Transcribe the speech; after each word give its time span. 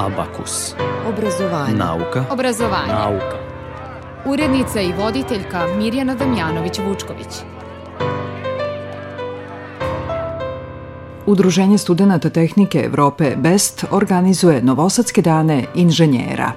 Abakus. 0.00 0.74
Obrazovanje. 1.08 1.74
Nauka. 1.74 2.24
Obrazovanje. 2.30 2.92
Nauka. 2.92 3.36
Urednica 4.26 4.80
i 4.80 4.92
voditeljka 4.92 5.66
Mirjana 5.78 6.16
Damjanović-Vučković. 6.16 7.42
Udruženje 11.26 11.78
studenta 11.78 12.30
tehnike 12.30 12.78
Evrope 12.78 13.36
BEST 13.36 13.84
organizuje 13.90 14.62
Novosadske 14.62 15.22
dane 15.22 15.64
inženjera. 15.74 16.52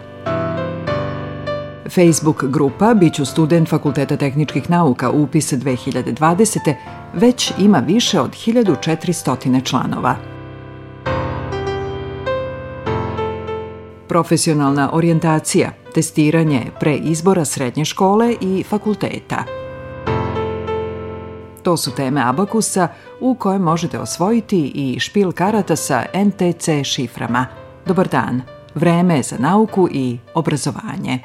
Facebook 1.89 2.43
grupa 2.43 2.93
Biću 2.93 3.25
student 3.25 3.69
Fakulteta 3.69 4.18
tehničkih 4.18 4.69
nauka 4.69 5.10
upis 5.10 5.54
2020. 5.54 6.73
već 7.14 7.54
ima 7.57 7.79
više 7.79 8.21
od 8.21 8.32
1400 8.32 9.64
članova. 9.64 10.32
Profesionalna 14.13 14.89
orijentacija, 14.93 15.71
testiranje 15.93 16.61
pre 16.79 16.95
izbora 16.95 17.45
srednje 17.45 17.85
škole 17.85 18.36
i 18.41 18.63
fakulteta. 18.69 19.43
To 21.63 21.77
su 21.77 21.91
teme 21.91 22.21
Abakusa 22.25 22.87
u 23.19 23.36
kojem 23.36 23.61
možete 23.61 23.99
osvojiti 23.99 24.71
i 24.75 24.99
špil 24.99 25.31
karata 25.31 25.75
sa 25.75 26.05
NTC 26.25 26.69
šiframa. 26.83 27.45
Dobar 27.87 28.07
dan, 28.07 28.41
vreme 28.75 29.23
za 29.23 29.36
nauku 29.39 29.87
i 29.91 30.17
obrazovanje. 30.33 31.19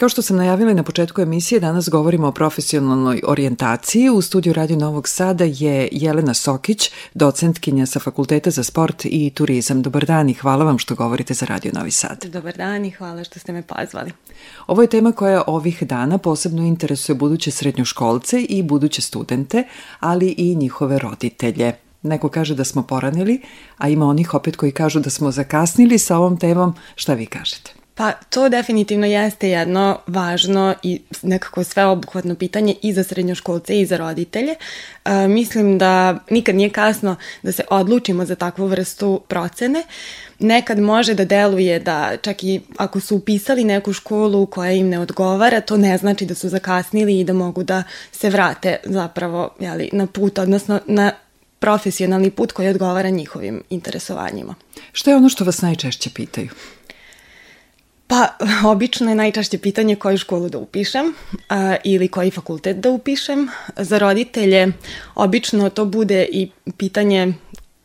Kao 0.00 0.08
što 0.08 0.22
sam 0.22 0.36
najavila 0.36 0.72
na 0.72 0.82
početku 0.82 1.20
emisije, 1.20 1.60
danas 1.60 1.88
govorimo 1.88 2.26
o 2.28 2.32
profesionalnoj 2.32 3.22
orijentaciji. 3.26 4.10
U 4.10 4.22
studiju 4.22 4.52
Radio 4.52 4.76
Novog 4.76 5.08
Sada 5.08 5.44
je 5.44 5.88
Jelena 5.92 6.34
Sokić, 6.34 6.90
docentkinja 7.14 7.86
sa 7.86 8.00
Fakulteta 8.00 8.50
za 8.50 8.64
sport 8.64 9.04
i 9.04 9.30
turizam. 9.34 9.82
Dobar 9.82 10.06
dan 10.06 10.28
i 10.28 10.34
hvala 10.34 10.64
vam 10.64 10.78
što 10.78 10.94
govorite 10.94 11.34
za 11.34 11.46
Radio 11.46 11.72
Novi 11.74 11.90
Sad. 11.90 12.24
Dobar 12.24 12.56
dan 12.56 12.84
i 12.84 12.90
hvala 12.90 13.24
što 13.24 13.38
ste 13.38 13.52
me 13.52 13.62
pozvali. 13.62 14.12
Ovo 14.66 14.82
je 14.82 14.88
tema 14.88 15.12
koja 15.12 15.42
ovih 15.46 15.82
dana 15.82 16.18
posebno 16.18 16.62
interesuje 16.62 17.16
buduće 17.16 17.50
srednjoškolce 17.50 18.42
i 18.42 18.62
buduće 18.62 19.02
studente, 19.02 19.64
ali 20.00 20.34
i 20.38 20.54
njihove 20.54 20.98
roditelje. 20.98 21.72
Neko 22.02 22.28
kaže 22.28 22.54
da 22.54 22.64
smo 22.64 22.82
poranili, 22.82 23.40
a 23.78 23.88
ima 23.88 24.06
onih 24.06 24.34
opet 24.34 24.56
koji 24.56 24.72
kažu 24.72 25.00
da 25.00 25.10
smo 25.10 25.30
zakasnili 25.30 25.98
sa 25.98 26.16
ovom 26.16 26.38
temom. 26.38 26.74
Šta 26.94 27.14
vi 27.14 27.26
kažete? 27.26 27.79
Pa 28.00 28.12
to 28.12 28.48
definitivno 28.48 29.06
jeste 29.06 29.48
jedno 29.48 29.98
važno 30.06 30.74
i 30.82 31.00
nekako 31.22 31.64
sveobuhvatno 31.64 32.34
pitanje 32.34 32.74
i 32.82 32.92
za 32.92 33.02
srednjoškolce 33.04 33.80
i 33.80 33.86
za 33.86 33.96
roditelje. 33.96 34.54
E, 35.04 35.28
mislim 35.28 35.78
da 35.78 36.18
nikad 36.30 36.54
nije 36.54 36.70
kasno 36.70 37.16
da 37.42 37.52
se 37.52 37.64
odlučimo 37.70 38.24
za 38.24 38.34
takvu 38.34 38.66
vrstu 38.66 39.20
procene. 39.28 39.82
Nekad 40.38 40.78
može 40.78 41.14
da 41.14 41.24
deluje 41.24 41.78
da 41.78 42.16
čak 42.22 42.44
i 42.44 42.60
ako 42.76 43.00
su 43.00 43.16
upisali 43.16 43.64
neku 43.64 43.92
školu 43.92 44.46
koja 44.46 44.72
im 44.72 44.88
ne 44.88 44.98
odgovara, 44.98 45.60
to 45.60 45.76
ne 45.76 45.98
znači 45.98 46.26
da 46.26 46.34
su 46.34 46.48
zakasnili 46.48 47.20
i 47.20 47.24
da 47.24 47.32
mogu 47.32 47.62
da 47.62 47.82
se 48.12 48.30
vrate 48.30 48.76
zapravo 48.84 49.50
jeli, 49.58 49.90
na 49.92 50.06
put, 50.06 50.38
odnosno 50.38 50.80
na 50.86 51.12
profesionalni 51.58 52.30
put 52.30 52.52
koji 52.52 52.68
odgovara 52.68 53.10
njihovim 53.10 53.62
interesovanjima. 53.70 54.54
Šta 54.92 55.10
je 55.10 55.16
ono 55.16 55.28
što 55.28 55.44
vas 55.44 55.62
najčešće 55.62 56.10
pitaju? 56.14 56.48
Pa, 58.10 58.28
obično 58.72 59.08
je 59.08 59.14
najčešće 59.14 59.58
pitanje 59.58 59.96
koju 59.96 60.18
školu 60.18 60.48
da 60.48 60.58
upišem 60.58 61.14
a, 61.48 61.76
ili 61.84 62.08
koji 62.08 62.30
fakultet 62.30 62.76
da 62.76 62.90
upišem. 62.90 63.48
Za 63.76 63.98
roditelje 63.98 64.72
obično 65.14 65.70
to 65.70 65.84
bude 65.84 66.26
i 66.32 66.50
pitanje 66.76 67.32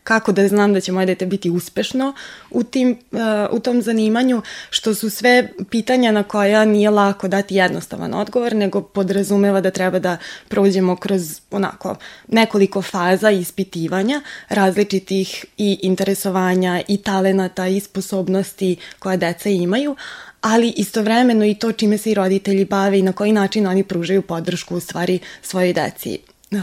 kako 0.06 0.32
da 0.32 0.48
znam 0.48 0.74
da 0.74 0.82
će 0.82 0.92
moje 0.92 1.06
dete 1.06 1.26
biti 1.26 1.50
uspešno 1.50 2.14
u, 2.50 2.64
tim, 2.64 2.98
uh, 3.12 3.20
u 3.52 3.60
tom 3.60 3.82
zanimanju, 3.82 4.42
što 4.70 4.94
su 4.96 5.10
sve 5.10 5.50
pitanja 5.70 6.12
na 6.12 6.24
koja 6.24 6.66
nije 6.66 6.90
lako 6.90 7.28
dati 7.28 7.56
jednostavan 7.56 8.14
odgovor, 8.14 8.56
nego 8.56 8.82
podrazumeva 8.82 9.62
da 9.62 9.72
treba 9.72 10.00
da 10.00 10.18
prođemo 10.48 10.96
kroz 10.96 11.42
onako 11.52 11.96
nekoliko 12.28 12.82
faza 12.82 13.32
ispitivanja 13.32 14.22
različitih 14.50 15.46
i 15.58 15.80
interesovanja 15.82 16.82
i 16.88 16.98
talenata 16.98 17.68
i 17.68 17.80
sposobnosti 17.80 18.76
koje 19.00 19.18
deca 19.18 19.50
imaju, 19.50 19.96
ali 20.42 20.74
istovremeno 20.78 21.46
i 21.46 21.56
to 21.56 21.72
čime 21.72 21.98
se 21.98 22.12
i 22.12 22.14
roditelji 22.14 22.66
bave 22.66 23.00
i 23.00 23.02
na 23.02 23.14
koji 23.14 23.32
način 23.32 23.68
oni 23.68 23.84
pružaju 23.84 24.22
podršku 24.22 24.76
u 24.76 24.80
stvari 24.80 25.20
svojoj 25.42 25.74
deci 25.74 26.20
uh, 26.52 26.60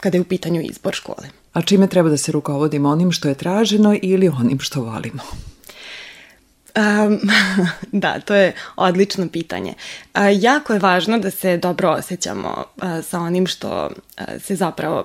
kada 0.00 0.16
je 0.16 0.20
u 0.20 0.24
pitanju 0.24 0.62
izbor 0.62 0.94
škole. 0.94 1.43
A 1.54 1.62
čime 1.62 1.86
treba 1.86 2.08
da 2.08 2.16
se 2.16 2.32
rukovodimo 2.32 2.88
onim 2.88 3.12
što 3.12 3.28
je 3.28 3.34
traženo 3.34 3.98
ili 4.02 4.28
onim 4.28 4.58
što 4.58 4.82
volimo? 4.82 5.22
Um, 6.78 7.20
da, 8.02 8.20
to 8.20 8.34
je 8.34 8.52
odlično 8.76 9.28
pitanje. 9.28 9.74
Uh, 10.14 10.20
jako 10.32 10.72
je 10.72 10.78
važno 10.78 11.18
da 11.18 11.30
se 11.30 11.56
dobro 11.56 11.90
osjećamo 11.90 12.64
uh, 12.76 13.04
sa 13.04 13.20
onim 13.20 13.46
što 13.46 13.86
uh, 13.86 14.24
se 14.40 14.56
zapravo, 14.56 15.04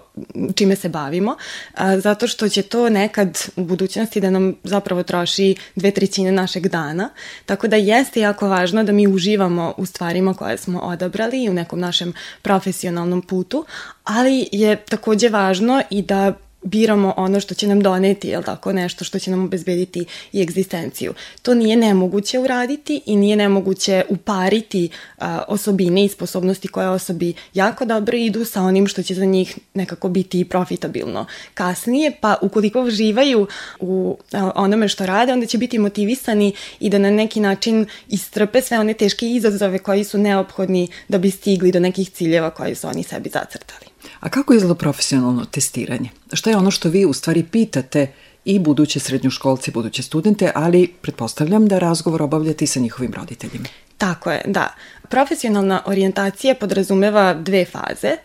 čime 0.55 0.75
se 0.75 0.89
bavimo, 0.89 1.31
uh, 1.31 1.79
zato 1.97 2.27
što 2.27 2.49
će 2.49 2.61
to 2.61 2.89
nekad 2.89 3.39
u 3.55 3.63
budućnosti 3.63 4.21
da 4.21 4.29
nam 4.29 4.55
zapravo 4.63 5.03
troši 5.03 5.55
dve 5.75 5.91
trećine 5.91 6.31
našeg 6.31 6.67
dana, 6.67 7.09
tako 7.45 7.67
da 7.67 7.75
jeste 7.75 8.19
jako 8.19 8.47
važno 8.47 8.83
da 8.83 8.91
mi 8.91 9.07
uživamo 9.07 9.73
u 9.77 9.85
stvarima 9.85 10.33
koje 10.33 10.57
smo 10.57 10.79
odabrali 10.79 11.43
i 11.43 11.49
u 11.49 11.53
nekom 11.53 11.79
našem 11.79 12.13
profesionalnom 12.41 13.21
putu, 13.21 13.65
ali 14.03 14.49
je 14.51 14.75
takođe 14.75 15.29
važno 15.29 15.81
i 15.89 16.01
da 16.01 16.33
biramo 16.61 17.13
ono 17.17 17.39
što 17.39 17.53
će 17.53 17.67
nam 17.67 17.81
doneti, 17.81 18.27
jel 18.27 18.43
tako, 18.43 18.71
nešto 18.73 19.05
što 19.05 19.19
će 19.19 19.31
nam 19.31 19.43
obezbediti 19.43 20.05
i 20.31 20.41
egzistenciju. 20.41 21.13
To 21.41 21.53
nije 21.53 21.75
nemoguće 21.75 22.39
uraditi 22.39 23.01
i 23.05 23.15
nije 23.15 23.35
nemoguće 23.35 24.03
upariti 24.09 24.89
a, 25.17 25.43
osobine 25.47 26.05
i 26.05 26.09
sposobnosti 26.09 26.67
koje 26.67 26.89
osobi 26.89 27.33
jako 27.53 27.85
dobro 27.85 28.17
idu 28.17 28.45
sa 28.45 28.61
onim 28.61 28.87
što 28.87 29.03
će 29.03 29.13
za 29.13 29.25
njih 29.25 29.57
nekako 29.73 30.09
biti 30.09 30.45
profitabilno 30.45 31.25
kasnije, 31.53 32.11
pa 32.21 32.35
ukoliko 32.41 32.89
živaju 32.89 33.47
u 33.79 34.17
a, 34.33 34.51
onome 34.55 34.87
što 34.87 35.05
rade, 35.05 35.33
onda 35.33 35.45
će 35.45 35.57
biti 35.57 35.79
motivisani 35.79 36.53
i 36.79 36.89
da 36.89 36.97
na 36.97 37.11
neki 37.11 37.39
način 37.39 37.85
istrpe 38.07 38.61
sve 38.61 38.79
one 38.79 38.93
teške 38.93 39.29
izazove 39.29 39.79
koji 39.79 40.03
su 40.03 40.17
neophodni 40.17 40.87
da 41.07 41.17
bi 41.17 41.31
stigli 41.31 41.71
do 41.71 41.79
nekih 41.79 42.09
ciljeva 42.09 42.49
koji 42.49 42.75
su 42.75 42.87
oni 42.87 43.03
sebi 43.03 43.29
zacrtali. 43.29 43.88
A 44.19 44.29
kako 44.29 44.53
izgleda 44.53 44.75
profesionalno 44.75 45.45
testiranje? 45.45 46.09
Šta 46.33 46.49
je 46.49 46.57
ono 46.57 46.71
što 46.71 46.89
vi 46.89 47.05
u 47.05 47.13
stvari 47.13 47.43
pitate 47.43 48.07
i 48.45 48.59
buduće 48.59 48.99
srednjoškolce, 48.99 49.71
buduće 49.71 50.03
studente, 50.03 50.51
ali 50.55 50.87
pretpostavljam 51.01 51.67
da 51.67 51.79
razgovor 51.79 52.21
obavljate 52.21 52.65
i 52.65 52.67
sa 52.67 52.79
njihovim 52.79 53.13
roditeljima. 53.13 53.65
Tako 53.97 54.31
je, 54.31 54.41
da. 54.45 54.75
Profesionalna 55.09 55.81
orijentacija 55.85 56.55
podrazumeva 56.55 57.33
dve 57.33 57.65
faze 57.65 58.17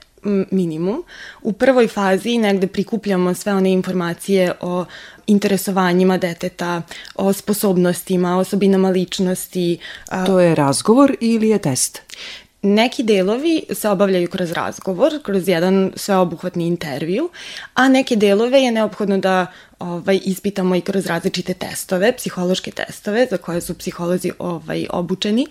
minimum. 0.50 1.04
U 1.42 1.52
prvoj 1.52 1.88
fazi 1.88 2.38
negde 2.38 2.66
prikupljamo 2.66 3.34
sve 3.34 3.54
one 3.54 3.72
informacije 3.72 4.52
o 4.60 4.84
interesovanjima 5.26 6.18
deteta, 6.18 6.82
o 7.14 7.32
sposobnostima, 7.32 8.38
osobinama 8.38 8.88
ličnosti. 8.88 9.78
To 10.26 10.40
je 10.40 10.54
razgovor 10.54 11.16
ili 11.20 11.48
je 11.48 11.58
test? 11.58 12.02
Neki 12.66 13.02
delovi 13.02 13.62
se 13.70 13.88
obavljaju 13.88 14.28
kroz 14.28 14.52
razgovor, 14.52 15.12
kroz 15.22 15.48
jedan 15.48 15.92
sveobuhvatni 15.96 16.66
intervju, 16.66 17.30
a 17.74 17.88
neke 17.88 18.16
delove 18.16 18.62
je 18.62 18.72
neophodno 18.72 19.18
da 19.18 19.46
ovaj, 19.78 20.20
ispitamo 20.24 20.76
i 20.76 20.80
kroz 20.80 21.06
različite 21.06 21.54
testove, 21.54 22.16
psihološke 22.16 22.70
testove 22.70 23.26
za 23.30 23.36
koje 23.36 23.60
su 23.60 23.74
psiholozi 23.78 24.30
ovaj, 24.38 24.86
obučeni. 24.90 25.46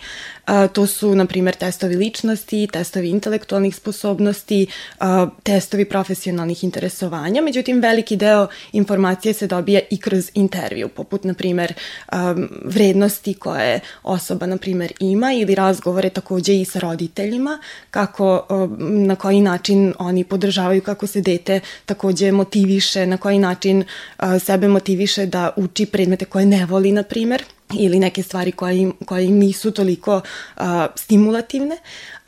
A, 0.46 0.68
to 0.68 0.88
su, 0.88 1.16
na 1.16 1.26
primjer, 1.26 1.56
testovi 1.56 1.96
ličnosti, 1.96 2.68
testovi 2.74 3.10
intelektualnih 3.10 3.76
sposobnosti, 3.76 4.68
a, 5.00 5.28
testovi 5.44 5.86
profesionalnih 5.86 6.64
interesovanja. 6.64 7.42
Međutim, 7.42 7.82
veliki 7.82 8.16
deo 8.16 8.48
informacije 8.72 9.34
se 9.34 9.48
dobija 9.48 9.82
i 9.90 9.98
kroz 9.98 10.32
intervju, 10.34 10.90
poput, 10.90 11.24
na 11.24 11.34
primjer, 11.34 11.74
a, 12.08 12.36
vrednosti 12.66 13.34
koje 13.34 13.80
osoba, 14.04 14.46
na 14.46 14.58
primjer, 14.58 14.94
ima 15.00 15.34
ili 15.34 15.56
razgovore 15.56 16.10
takođe 16.10 16.62
i 16.62 16.66
sa 16.66 16.80
roditeljima, 16.80 17.60
kako, 17.92 18.46
a, 18.50 18.68
na 18.80 19.16
koji 19.16 19.42
način 19.42 19.94
oni 20.00 20.24
podržavaju, 20.24 20.82
kako 20.82 21.08
se 21.08 21.22
dete 21.22 21.60
takođe 21.86 22.32
motiviše, 22.32 23.06
na 23.06 23.18
koji 23.18 23.40
način 23.40 23.84
sebe 24.40 24.68
motiviše 24.68 25.26
da 25.26 25.52
uči 25.56 25.86
predmete 25.86 26.26
koje 26.26 26.46
ne 26.46 26.66
voli, 26.66 26.92
na 26.92 27.04
primer, 27.04 27.44
ili 27.80 28.00
neke 28.00 28.24
stvari 28.24 28.52
koje 28.52 28.78
im, 28.78 28.94
koje 29.06 29.26
im 29.26 29.38
nisu 29.38 29.72
toliko 29.72 30.16
uh, 30.16 30.64
stimulativne, 30.96 31.78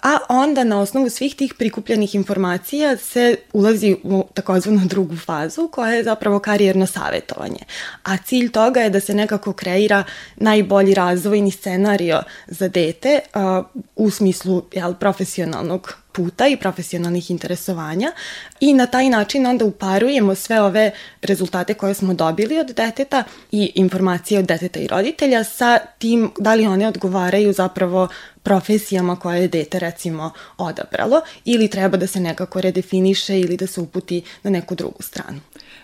a 0.06 0.18
onda 0.30 0.64
na 0.64 0.80
osnovu 0.80 1.10
svih 1.10 1.36
tih 1.36 1.54
prikupljenih 1.54 2.16
informacija 2.16 2.98
se 2.98 3.36
ulazi 3.54 3.96
u 4.04 4.24
takozvanu 4.34 4.82
drugu 4.86 5.18
fazu 5.18 5.68
koja 5.72 5.94
je 5.94 6.04
zapravo 6.04 6.40
karijerno 6.40 6.86
savetovanje. 6.86 7.60
A 8.04 8.18
cilj 8.18 8.52
toga 8.52 8.80
je 8.80 8.90
da 8.90 9.00
se 9.00 9.14
nekako 9.14 9.54
kreira 9.54 10.04
najbolji 10.36 10.94
razvojni 10.94 11.52
scenario 11.52 12.24
za 12.48 12.68
dete 12.68 13.20
uh, 13.36 13.66
u 13.96 14.10
smislu 14.10 14.64
jel, 14.72 14.94
profesionalnog 14.94 16.06
puta 16.16 16.48
i 16.48 16.58
profesionalnih 16.58 17.32
interesovanja 17.32 18.12
i 18.60 18.74
na 18.74 18.86
taj 18.86 19.10
način 19.10 19.48
onda 19.48 19.66
uparujemo 19.66 20.36
sve 20.36 20.62
ove 20.62 20.92
rezultate 21.22 21.74
koje 21.74 21.94
smo 21.94 22.14
dobili 22.14 22.60
od 22.60 22.68
deteta 22.68 23.24
i 23.52 23.72
informacije 23.76 24.40
od 24.40 24.46
deteta 24.46 24.80
i 24.80 24.88
roditelja 24.88 25.35
sa 25.44 25.80
tim 25.98 26.32
da 26.40 26.56
li 26.56 26.68
one 26.68 26.88
odgovaraju 26.88 27.54
zapravo 27.54 28.08
profesijama 28.44 29.16
koje 29.16 29.42
je 29.42 29.48
dete 29.48 29.80
recimo 29.80 30.32
odabralo 30.58 31.22
ili 31.46 31.68
treba 31.68 31.98
da 31.98 32.08
se 32.08 32.20
nekako 32.20 32.62
redefiniše 32.62 33.40
ili 33.40 33.58
da 33.58 33.68
se 33.68 33.82
uputi 33.82 34.22
na 34.44 34.52
neku 34.52 34.76
drugu 34.76 35.04
stranu. 35.04 35.40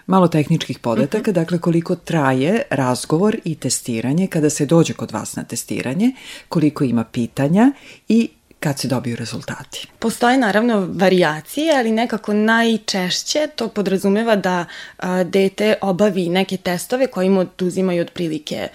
Malo 0.06 0.28
tehničkih 0.28 0.80
podataka, 0.80 1.32
mm 1.32 1.34
-hmm. 1.34 1.36
dakle 1.36 1.60
koliko 1.60 1.96
traje 1.96 2.62
razgovor 2.70 3.38
i 3.44 3.56
testiranje 3.56 4.28
kada 4.28 4.50
se 4.50 4.66
dođe 4.66 4.94
kod 4.94 5.12
vas 5.12 5.36
na 5.36 5.44
testiranje, 5.44 6.12
koliko 6.50 6.84
ima 6.84 7.04
pitanja 7.04 7.72
i 8.08 8.30
kad 8.62 8.80
se 8.80 8.88
dobiju 8.88 9.16
rezultati? 9.16 9.88
Postoje 10.00 10.38
naravno 10.38 10.88
varijacije, 10.94 11.74
ali 11.78 11.92
nekako 11.92 12.34
najčešće 12.34 13.48
to 13.56 13.68
podrazumeva 13.68 14.36
da 14.36 14.66
a, 14.98 15.24
dete 15.24 15.76
obavi 15.82 16.30
neke 16.30 16.58
testove 16.58 17.08
koji 17.08 17.30
mu 17.30 17.40
oduzimaju 17.40 18.02
otprilike 18.02 18.68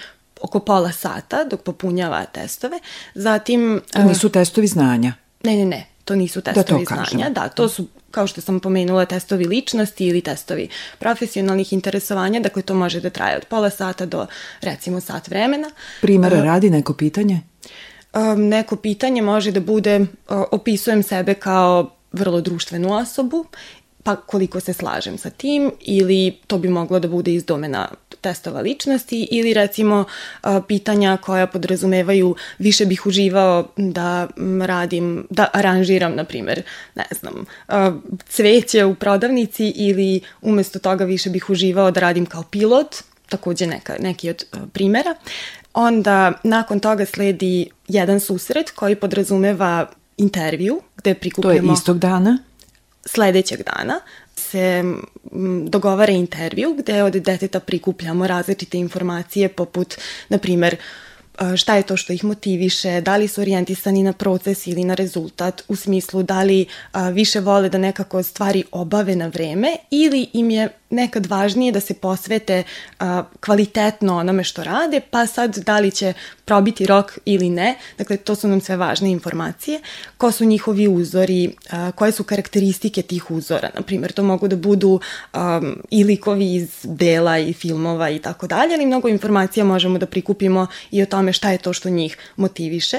oko 0.47 0.61
pola 0.61 0.93
sata 0.93 1.45
dok 1.45 1.62
popunjava 1.62 2.25
testove. 2.25 2.79
Zatim... 3.15 3.81
To 3.93 4.05
nisu 4.05 4.29
testovi 4.29 4.67
znanja? 4.67 5.12
Ne, 5.45 5.57
ne, 5.57 5.65
ne. 5.65 5.87
To 6.05 6.15
nisu 6.15 6.41
testovi 6.41 6.85
da 6.85 6.91
to 6.91 6.95
znanja. 6.95 7.05
Kažem. 7.05 7.35
Da, 7.35 7.49
to 7.49 7.69
su 7.69 7.87
kao 8.11 8.26
što 8.26 8.41
sam 8.41 8.61
pomenula, 8.61 9.05
testovi 9.05 9.45
ličnosti 9.45 10.07
ili 10.07 10.21
testovi 10.21 10.69
profesionalnih 10.99 11.73
interesovanja, 11.73 12.41
dakle 12.41 12.62
to 12.62 12.75
može 12.75 13.00
da 13.00 13.11
traje 13.11 13.37
od 13.37 13.45
pola 13.45 13.71
sata 13.71 14.07
do 14.07 14.26
recimo 14.61 15.00
sat 15.00 15.29
vremena. 15.29 15.71
Primera 16.00 16.38
uh, 16.38 16.45
radi 16.45 16.71
neko 16.71 16.95
pitanje? 16.95 17.41
Um, 18.15 18.49
neko 18.49 18.76
pitanje 18.76 19.23
može 19.23 19.53
da 19.53 19.61
bude 19.61 20.00
uh, 20.00 20.07
opisujem 20.50 21.03
sebe 21.03 21.35
kao 21.35 21.91
vrlo 22.12 22.41
društvenu 22.41 22.95
osobu 22.95 23.45
pa 24.07 24.17
koliko 24.17 24.61
se 24.61 24.73
slažem 24.73 25.19
sa 25.19 25.31
tim 25.31 25.73
ili 25.81 26.39
to 26.47 26.59
bi 26.59 26.69
moglo 26.69 26.99
da 27.01 27.09
bude 27.09 27.35
iz 27.35 27.45
domena 27.45 27.89
testova 28.21 28.61
ličnosti 28.61 29.29
ili 29.31 29.55
recimo 29.55 30.05
pitanja 30.69 31.17
koja 31.17 31.47
podrazumevaju 31.47 32.35
više 32.59 32.87
bih 32.87 33.07
uživao 33.07 33.69
da 33.77 34.29
radim, 34.67 35.27
da 35.31 35.47
aranžiram 35.53 36.15
na 36.15 36.25
primer, 36.25 36.63
ne 36.95 37.05
znam, 37.11 37.45
cveće 38.29 38.85
u 38.85 38.95
prodavnici 38.95 39.73
ili 39.77 40.21
umesto 40.43 40.79
toga 40.79 41.05
više 41.05 41.31
bih 41.31 41.51
uživao 41.51 41.91
da 41.91 42.01
radim 42.01 42.27
kao 42.27 42.43
pilot, 42.43 42.97
takođe 43.29 43.67
neka, 43.67 43.97
neki 43.99 44.31
od 44.31 44.45
primera. 44.73 45.15
Onda 45.75 46.33
nakon 46.43 46.81
toga 46.81 47.07
sledi 47.07 47.71
jedan 47.89 48.21
susret 48.21 48.71
koji 48.71 48.95
podrazumeva 48.95 49.91
intervju 50.17 50.81
gde 50.97 51.15
To 51.15 51.21
prikupljamo 51.21 51.73
je 51.73 51.75
istog 51.75 51.99
dana? 51.99 52.39
Sledećeg 53.07 53.63
dana 53.63 54.01
se 54.37 54.85
dogovara 55.69 56.13
intervju 56.13 56.75
gde 56.79 57.03
od 57.03 57.13
deteta 57.13 57.61
prikupljamo 57.61 58.27
različite 58.27 58.79
informacije 58.79 59.49
poput, 59.49 59.95
na 60.29 60.39
primer, 60.39 60.77
šta 61.57 61.76
je 61.76 61.83
to 61.83 61.97
što 61.97 62.12
ih 62.12 62.25
motiviše, 62.25 63.00
da 63.00 63.16
li 63.16 63.28
su 63.28 63.40
orijentisani 63.40 64.02
na 64.02 64.12
proces 64.12 64.66
ili 64.66 64.85
na 64.85 64.95
rezultat, 64.95 65.62
u 65.69 65.76
smislu 65.76 66.23
da 66.23 66.43
li 66.43 66.66
a, 66.93 67.09
više 67.09 67.40
vole 67.40 67.69
da 67.69 67.78
nekako 67.78 68.23
stvari 68.23 68.64
obave 68.73 69.16
na 69.16 69.26
vreme 69.26 69.76
ili 69.90 70.28
im 70.33 70.50
je 70.50 70.69
nekad 70.90 71.26
važnije 71.26 71.73
da 71.73 71.81
se 71.81 71.95
posvete 71.95 72.62
a, 72.99 73.25
kvalitetno 73.40 74.16
onome 74.16 74.45
što 74.45 74.64
rade, 74.64 75.00
pa 75.11 75.26
sad 75.26 75.59
da 75.59 75.78
li 75.78 75.90
će 75.90 76.12
probiti 76.45 76.87
rok 76.87 77.19
ili 77.25 77.50
ne, 77.50 77.75
dakle 77.99 78.16
to 78.16 78.35
su 78.35 78.49
nam 78.49 78.61
sve 78.61 78.76
važne 78.76 79.11
informacije, 79.11 79.81
ko 80.16 80.33
su 80.33 80.45
njihovi 80.45 80.88
uzori, 80.88 81.55
a, 81.71 81.93
koje 81.93 82.12
su 82.12 82.25
karakteristike 82.25 83.02
tih 83.02 83.31
uzora, 83.31 83.71
na 83.75 83.83
primjer 83.83 84.12
to 84.12 84.23
mogu 84.23 84.49
da 84.49 84.57
budu 84.57 85.00
um, 85.35 85.83
i 85.90 86.05
likovi 86.05 86.55
iz 86.55 86.69
dela 86.85 87.38
i 87.38 87.52
filmova 87.52 88.11
i 88.11 88.19
tako 88.19 88.47
dalje, 88.47 88.75
ali 88.75 88.87
mnogo 88.87 89.09
informacija 89.09 89.64
možemo 89.64 89.99
da 89.99 90.07
prikupimo 90.07 90.66
i 90.90 91.02
o 91.02 91.07
tome 91.07 91.25
šta 91.33 91.50
je 91.50 91.59
to 91.59 91.73
što 91.73 91.90
njih 91.90 92.16
motiviše. 92.37 92.97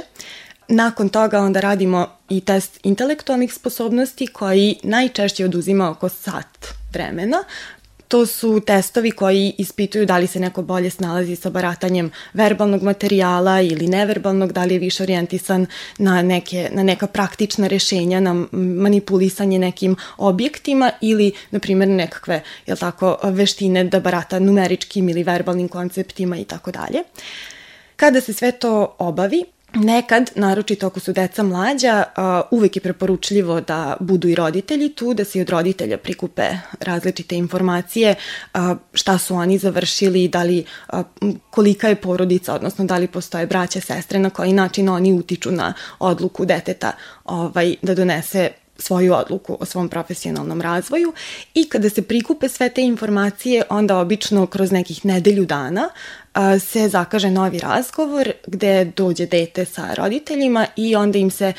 Nakon 0.68 1.10
toga 1.10 1.40
onda 1.40 1.60
radimo 1.60 2.08
i 2.30 2.42
test 2.42 2.80
intelektualnih 2.84 3.54
sposobnosti 3.54 4.28
koji 4.28 4.76
najčešće 4.84 5.46
oduzima 5.46 5.90
oko 5.90 6.10
sat 6.10 6.68
vremena. 6.94 7.44
To 8.08 8.26
su 8.26 8.60
testovi 8.60 9.12
koji 9.12 9.56
ispituju 9.58 10.06
da 10.06 10.18
li 10.18 10.28
se 10.28 10.40
neko 10.40 10.62
bolje 10.62 10.90
snalazi 10.90 11.36
sa 11.36 11.50
baratanjem 11.50 12.12
verbalnog 12.34 12.84
materijala 12.84 13.62
ili 13.62 13.88
neverbalnog, 13.88 14.52
da 14.52 14.64
li 14.64 14.74
je 14.74 14.80
više 14.80 15.04
orijentisan 15.04 15.66
na, 15.98 16.22
neke, 16.22 16.70
na 16.74 16.84
neka 16.84 17.08
praktična 17.08 17.68
rešenja, 17.68 18.20
na 18.20 18.46
manipulisanje 18.52 19.60
nekim 19.60 19.96
objektima 20.18 20.92
ili, 21.02 21.32
na 21.52 21.60
primjer, 21.60 21.90
nekakve 21.90 22.44
jel 22.66 22.78
tako, 22.78 23.18
veštine 23.24 23.84
da 23.84 24.00
barata 24.00 24.40
numeričkim 24.40 25.10
ili 25.10 25.24
verbalnim 25.24 25.68
konceptima 25.68 26.38
i 26.38 26.46
tako 26.46 26.72
dalje. 26.72 27.04
Kada 27.98 28.22
se 28.22 28.34
sve 28.34 28.52
to 28.52 28.96
obavi, 29.00 29.44
Nekad, 29.74 30.32
naročito 30.36 30.88
ako 30.88 31.00
su 31.00 31.14
deca 31.14 31.44
mlađa, 31.44 32.04
uvek 32.52 32.76
je 32.76 32.82
preporučljivo 32.82 33.62
da 33.62 33.98
budu 34.00 34.28
i 34.28 34.36
roditelji 34.36 34.90
tu, 34.96 35.14
da 35.14 35.26
se 35.26 35.40
i 35.40 35.42
od 35.42 35.50
roditelja 35.50 35.98
prikupe 35.98 36.50
različite 36.80 37.36
informacije, 37.36 38.16
šta 38.94 39.18
su 39.18 39.36
oni 39.36 39.58
završili, 39.58 40.28
da 40.28 40.44
li, 40.44 40.66
kolika 41.50 41.88
je 41.88 41.96
porodica, 41.96 42.54
odnosno 42.54 42.86
da 42.86 42.98
li 42.98 43.08
postoje 43.08 43.48
braća, 43.48 43.82
sestre, 43.82 44.20
na 44.20 44.30
koji 44.30 44.54
način 44.54 44.90
oni 44.90 45.14
utiču 45.14 45.52
na 45.52 45.74
odluku 46.00 46.46
deteta 46.46 46.92
ovaj, 47.26 47.76
da 47.82 47.96
donese 47.96 48.52
svoju 48.80 49.14
odluku 49.14 49.58
o 49.60 49.66
svom 49.66 49.90
profesionalnom 49.90 50.62
razvoju 50.62 51.14
i 51.54 51.70
kada 51.70 51.90
se 51.90 52.02
prikupe 52.02 52.50
sve 52.50 52.70
te 52.70 52.82
informacije, 52.82 53.64
onda 53.70 53.98
obično 53.98 54.46
kroz 54.46 54.72
nekih 54.72 55.06
nedelju 55.06 55.46
dana 55.46 55.90
se 56.60 56.90
zakaže 56.90 57.32
novi 57.32 57.60
razgovor 57.60 58.32
gde 58.48 58.86
dođe 58.86 59.26
dete 59.26 59.66
sa 59.66 59.94
roditeljima 59.94 60.66
i 60.76 60.96
onda 60.96 61.18
im 61.18 61.32
se 61.32 61.54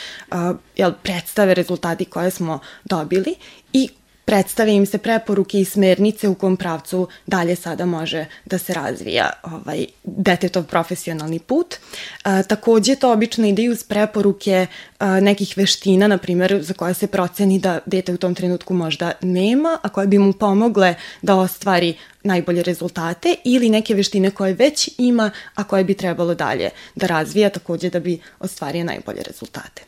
jel, 0.77 0.93
predstave 1.03 1.55
rezultati 1.55 2.05
koje 2.05 2.31
smo 2.31 2.59
dobili 2.85 3.35
i 3.73 3.89
predstave 4.29 4.75
im 4.75 4.87
se 4.87 4.99
preporuke 4.99 5.61
i 5.61 5.65
smernice 5.65 6.29
u 6.29 6.35
kom 6.35 6.57
pravcu 6.57 7.09
dalje 7.27 7.57
sada 7.57 7.87
može 7.87 8.27
da 8.45 8.59
se 8.59 8.75
razvija 8.75 9.31
ovaj, 9.43 9.87
detetov 10.05 10.65
profesionalni 10.65 11.39
put. 11.39 11.77
A, 12.25 12.43
takođe 12.43 12.97
to 12.97 13.13
obično 13.13 13.47
ide 13.47 13.63
i 13.63 13.71
uz 13.71 13.85
preporuke 13.85 14.67
a, 14.99 15.21
nekih 15.21 15.57
veština, 15.57 16.07
na 16.07 16.19
primjer, 16.19 16.59
za 16.63 16.75
koje 16.75 16.95
se 16.95 17.07
proceni 17.07 17.59
da 17.59 17.79
dete 17.87 18.15
u 18.15 18.17
tom 18.17 18.35
trenutku 18.35 18.75
možda 18.75 19.13
nema, 19.23 19.79
a 19.83 19.89
koje 19.89 20.07
bi 20.07 20.19
mu 20.19 20.33
pomogle 20.33 20.95
da 21.23 21.37
ostvari 21.37 21.95
najbolje 22.23 22.63
rezultate 22.63 23.35
ili 23.45 23.69
neke 23.69 23.95
veštine 23.95 24.31
koje 24.31 24.53
već 24.53 24.91
ima, 24.99 25.31
a 25.55 25.65
koje 25.65 25.85
bi 25.85 25.95
trebalo 25.95 26.35
dalje 26.35 26.71
da 26.95 27.07
razvija 27.07 27.51
takođe 27.51 27.91
da 27.91 28.01
bi 28.01 28.21
ostvario 28.41 28.85
najbolje 28.85 29.23
rezultate. 29.23 29.88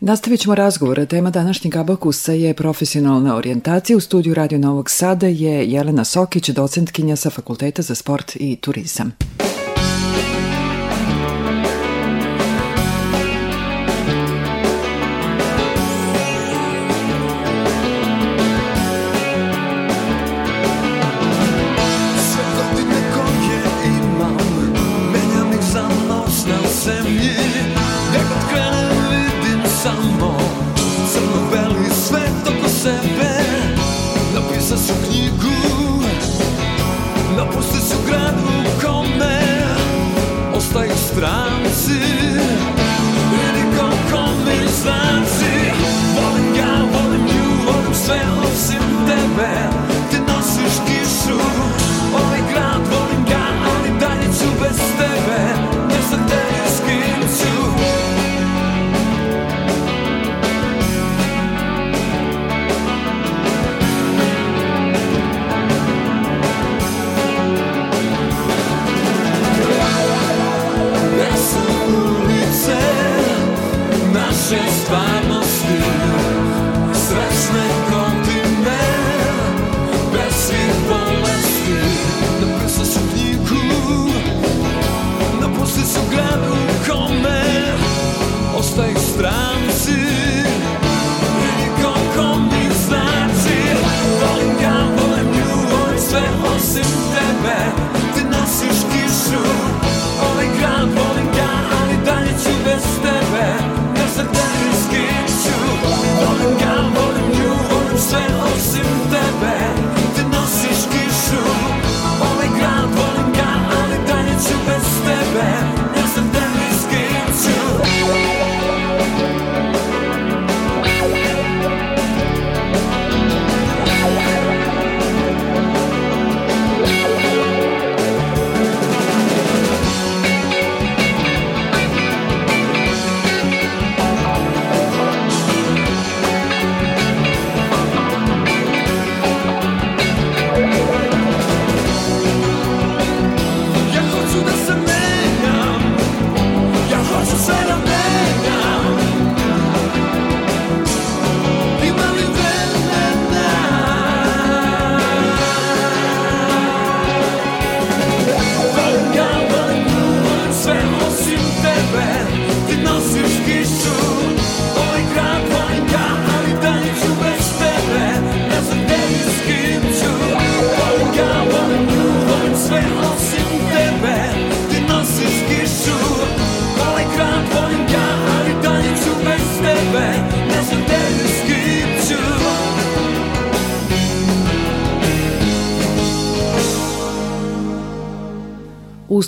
Nastavit 0.00 0.40
ćemo 0.40 0.54
razgovor. 0.54 1.06
Tema 1.06 1.30
današnjeg 1.30 1.76
abakusa 1.76 2.32
je 2.32 2.54
profesionalna 2.54 3.36
orijentacija. 3.36 3.96
U 3.96 4.00
studiju 4.00 4.34
Radio 4.34 4.58
Novog 4.58 4.90
Sada 4.90 5.26
je 5.26 5.70
Jelena 5.70 6.04
Sokić, 6.04 6.48
docentkinja 6.48 7.16
sa 7.16 7.30
Fakulteta 7.30 7.82
za 7.82 7.94
sport 7.94 8.36
i 8.36 8.56
turizam. 8.56 9.12
Sve 48.58 48.76
osim 48.76 49.87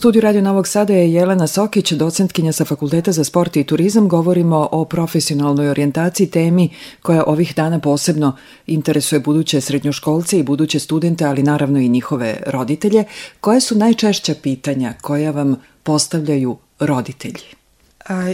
studiju 0.01 0.21
Radio 0.21 0.43
Novog 0.43 0.69
Sada 0.69 0.93
je 0.93 1.13
Jelena 1.13 1.47
Sokić, 1.47 1.93
docentkinja 1.93 2.53
sa 2.53 2.65
Fakulteta 2.65 3.13
za 3.13 3.25
sport 3.25 3.57
i 3.57 3.65
turizam. 3.65 4.09
Govorimo 4.09 4.69
o 4.73 4.85
profesionalnoj 4.85 5.69
orijentaciji, 5.69 6.31
temi 6.31 6.69
koja 7.03 7.25
ovih 7.27 7.55
dana 7.57 7.81
posebno 7.81 8.37
interesuje 8.67 9.21
buduće 9.21 9.61
srednjoškolce 9.61 10.39
i 10.39 10.43
buduće 10.43 10.79
studente, 10.79 11.25
ali 11.25 11.43
naravno 11.43 11.79
i 11.79 11.89
njihove 11.89 12.37
roditelje. 12.47 13.05
Koje 13.41 13.61
su 13.61 13.75
najčešća 13.75 14.35
pitanja 14.43 14.95
koja 15.01 15.31
vam 15.31 15.57
postavljaju 15.83 16.57
roditelji? 16.79 17.45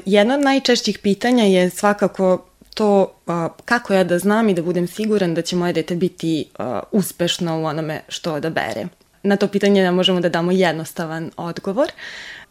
Jedno 0.05 0.35
od 0.35 0.41
najčešćih 0.41 0.99
pitanja 0.99 1.45
je 1.45 1.71
svakako 1.71 2.45
to 2.75 3.13
a, 3.27 3.49
kako 3.65 3.95
ja 3.95 4.05
da 4.05 4.19
znam 4.19 4.49
i 4.49 4.55
da 4.55 4.63
budem 4.63 4.87
siguran 4.87 5.35
da 5.35 5.43
će 5.43 5.57
moje 5.57 5.73
dete 5.73 5.97
biti 5.97 6.45
a, 6.59 6.81
uspešno 6.93 7.61
u 7.61 7.65
onome 7.65 8.01
što 8.09 8.35
odabere 8.35 8.89
na 9.27 9.37
to 9.37 9.49
pitanje 9.49 9.83
ne 9.83 9.91
možemo 9.91 10.21
da 10.21 10.29
damo 10.29 10.53
jednostavan 10.53 11.31
odgovor. 11.37 11.89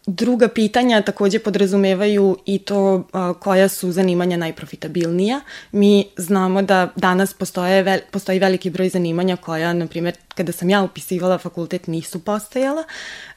Druga 0.08 0.48
pitanja 0.48 1.02
takođe 1.02 1.40
podrazumevaju 1.40 2.38
i 2.46 2.60
to 2.60 3.08
koja 3.40 3.68
su 3.68 3.92
zanimanja 3.92 4.38
najprofitabilnija. 4.38 5.42
Mi 5.72 6.06
znamo 6.18 6.62
da 6.62 6.90
danas 6.96 7.34
postoje, 7.34 8.02
postoji 8.12 8.40
veliki 8.40 8.70
broj 8.70 8.90
zanimanja 8.90 9.36
koja, 9.36 9.74
na 9.74 9.88
primjer, 9.88 10.16
kada 10.36 10.52
sam 10.52 10.70
ja 10.70 10.82
upisivala 10.82 11.38
fakultet, 11.38 11.88
nisu 11.88 12.20
postojala. 12.20 12.84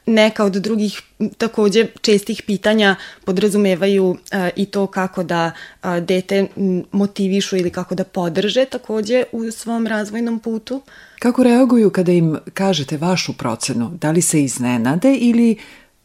Neka 0.08 0.44
od 0.44 0.52
drugih 0.52 1.02
takođe 1.38 1.86
čestih 2.00 2.42
pitanja 2.46 2.96
podrazumevaju 3.24 4.16
a, 4.32 4.50
i 4.56 4.66
to 4.66 4.86
kako 4.86 5.22
da 5.22 5.50
a, 5.82 6.00
dete 6.00 6.46
motivišu 6.92 7.56
ili 7.56 7.70
kako 7.70 7.94
da 7.94 8.04
podrže 8.04 8.64
takođe 8.64 9.24
u 9.32 9.50
svom 9.50 9.86
razvojnom 9.86 10.38
putu. 10.40 10.82
Kako 11.18 11.42
reaguju 11.42 11.90
kada 11.90 12.12
im 12.12 12.36
kažete 12.54 12.96
vašu 12.96 13.32
procenu? 13.32 13.90
Da 14.00 14.10
li 14.10 14.22
se 14.22 14.42
iznenade 14.44 15.14
ili 15.14 15.56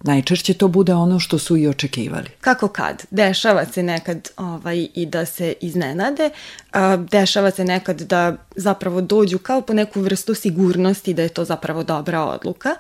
najčešće 0.04 0.54
to 0.54 0.68
bude 0.68 0.94
ono 0.94 1.20
što 1.20 1.40
su 1.40 1.58
i 1.58 1.68
očekivali. 1.68 2.30
Kako 2.42 2.68
kad? 2.68 3.06
Dešava 3.12 3.66
se 3.66 3.84
nekad 3.84 4.30
ovaj, 4.38 4.88
i 4.96 5.06
da 5.06 5.26
se 5.26 5.54
iznenade, 5.62 6.30
a, 6.72 6.98
dešava 6.98 7.52
se 7.52 7.66
nekad 7.66 8.02
da 8.02 8.36
zapravo 8.56 9.02
dođu 9.02 9.38
kao 9.38 9.62
po 9.62 9.74
neku 9.74 10.02
vrstu 10.02 10.36
sigurnosti 10.36 11.14
da 11.14 11.22
je 11.22 11.30
to 11.30 11.46
zapravo 11.46 11.84
dobra 11.84 12.24
odluka. 12.24 12.76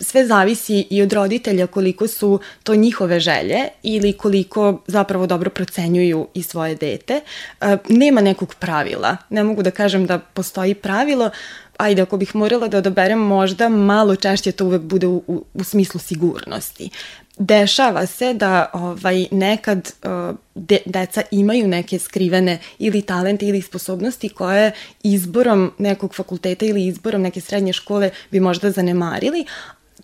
Sve 0.00 0.26
zavisi 0.26 0.86
i 0.90 1.02
od 1.02 1.12
roditelja 1.12 1.66
koliko 1.66 2.06
su 2.08 2.40
to 2.62 2.74
njihove 2.74 3.20
želje 3.20 3.58
ili 3.82 4.12
koliko 4.12 4.82
zapravo 4.86 5.26
dobro 5.26 5.50
procenjuju 5.50 6.28
i 6.34 6.42
svoje 6.42 6.74
dete. 6.74 7.20
A, 7.60 7.76
nema 7.88 8.20
nekog 8.20 8.54
pravila. 8.54 9.16
Ne 9.30 9.44
mogu 9.44 9.62
da 9.62 9.70
kažem 9.70 10.06
da 10.06 10.18
postoji 10.18 10.74
pravilo, 10.74 11.30
ajde, 11.76 12.02
ako 12.02 12.16
bih 12.16 12.34
morala 12.36 12.68
da 12.68 12.78
odaberem 12.78 13.18
možda 13.18 13.68
malo 13.68 14.16
češće 14.16 14.52
to 14.52 14.64
uvek 14.64 14.82
bude 14.82 15.06
u, 15.06 15.22
u, 15.26 15.44
u 15.54 15.64
smislu 15.64 16.00
sigurnosti. 16.00 16.90
Dešava 17.38 18.06
se 18.06 18.34
da 18.34 18.70
ovaj, 18.72 19.26
nekad 19.30 19.92
uh, 20.04 20.36
de, 20.54 20.78
deca 20.86 21.22
imaju 21.30 21.68
neke 21.68 21.98
skrivene 21.98 22.58
ili 22.78 23.02
talente 23.02 23.46
ili 23.46 23.62
sposobnosti 23.62 24.28
koje 24.28 24.72
izborom 25.02 25.72
nekog 25.78 26.14
fakulteta 26.14 26.66
ili 26.66 26.86
izborom 26.86 27.22
neke 27.22 27.40
srednje 27.40 27.72
škole 27.72 28.10
bi 28.30 28.40
možda 28.40 28.70
zanemarili, 28.70 29.46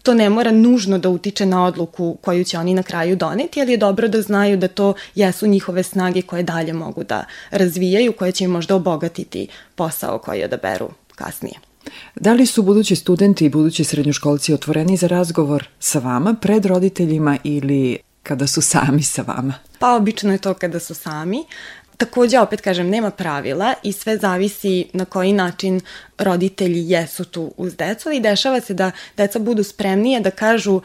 to 0.08 0.14
ne 0.14 0.30
mora 0.30 0.52
nužno 0.52 0.98
da 0.98 1.08
utiče 1.08 1.46
na 1.46 1.64
odluku 1.64 2.16
koju 2.20 2.44
će 2.44 2.58
oni 2.58 2.74
na 2.74 2.82
kraju 2.82 3.16
doneti, 3.16 3.60
ali 3.60 3.72
je 3.72 3.76
dobro 3.76 4.08
da 4.08 4.22
znaju 4.22 4.56
da 4.56 4.68
to 4.68 4.94
jesu 5.14 5.46
njihove 5.46 5.82
snage 5.82 6.22
koje 6.22 6.42
dalje 6.42 6.72
mogu 6.72 7.04
da 7.04 7.24
razvijaju, 7.50 8.12
koje 8.12 8.32
će 8.32 8.44
im 8.44 8.50
možda 8.50 8.74
obogatiti 8.74 9.48
posao 9.74 10.18
koji 10.18 10.44
odaberu 10.44 10.88
kasnije. 11.14 11.54
Da 12.14 12.32
li 12.32 12.46
su 12.46 12.62
budući 12.62 12.96
studenti 12.96 13.44
i 13.44 13.48
budući 13.48 13.84
srednjoškolci 13.84 14.54
otvoreni 14.54 14.96
za 14.96 15.06
razgovor 15.06 15.68
sa 15.80 15.98
vama 15.98 16.34
pred 16.40 16.66
roditeljima 16.66 17.38
ili 17.44 17.98
kada 18.22 18.46
su 18.46 18.62
sami 18.62 19.02
sa 19.02 19.22
vama? 19.22 19.54
Pa 19.78 19.94
obično 19.94 20.32
je 20.32 20.38
to 20.38 20.54
kada 20.54 20.80
su 20.80 20.94
sami. 20.94 21.44
Takođe, 21.98 22.38
opet 22.38 22.60
kažem, 22.60 22.88
nema 22.88 23.10
pravila 23.10 23.74
i 23.82 23.92
sve 23.92 24.16
zavisi 24.18 24.86
na 24.92 25.04
koji 25.04 25.32
način 25.32 25.80
roditelji 26.18 26.90
jesu 26.90 27.24
tu 27.24 27.52
uz 27.56 27.76
decu 27.76 28.10
i 28.10 28.20
dešava 28.20 28.60
se 28.60 28.74
da 28.74 28.90
deca 29.16 29.38
budu 29.38 29.62
spremnije 29.62 30.20
da 30.20 30.30
kažu 30.30 30.74
uh, 30.74 30.82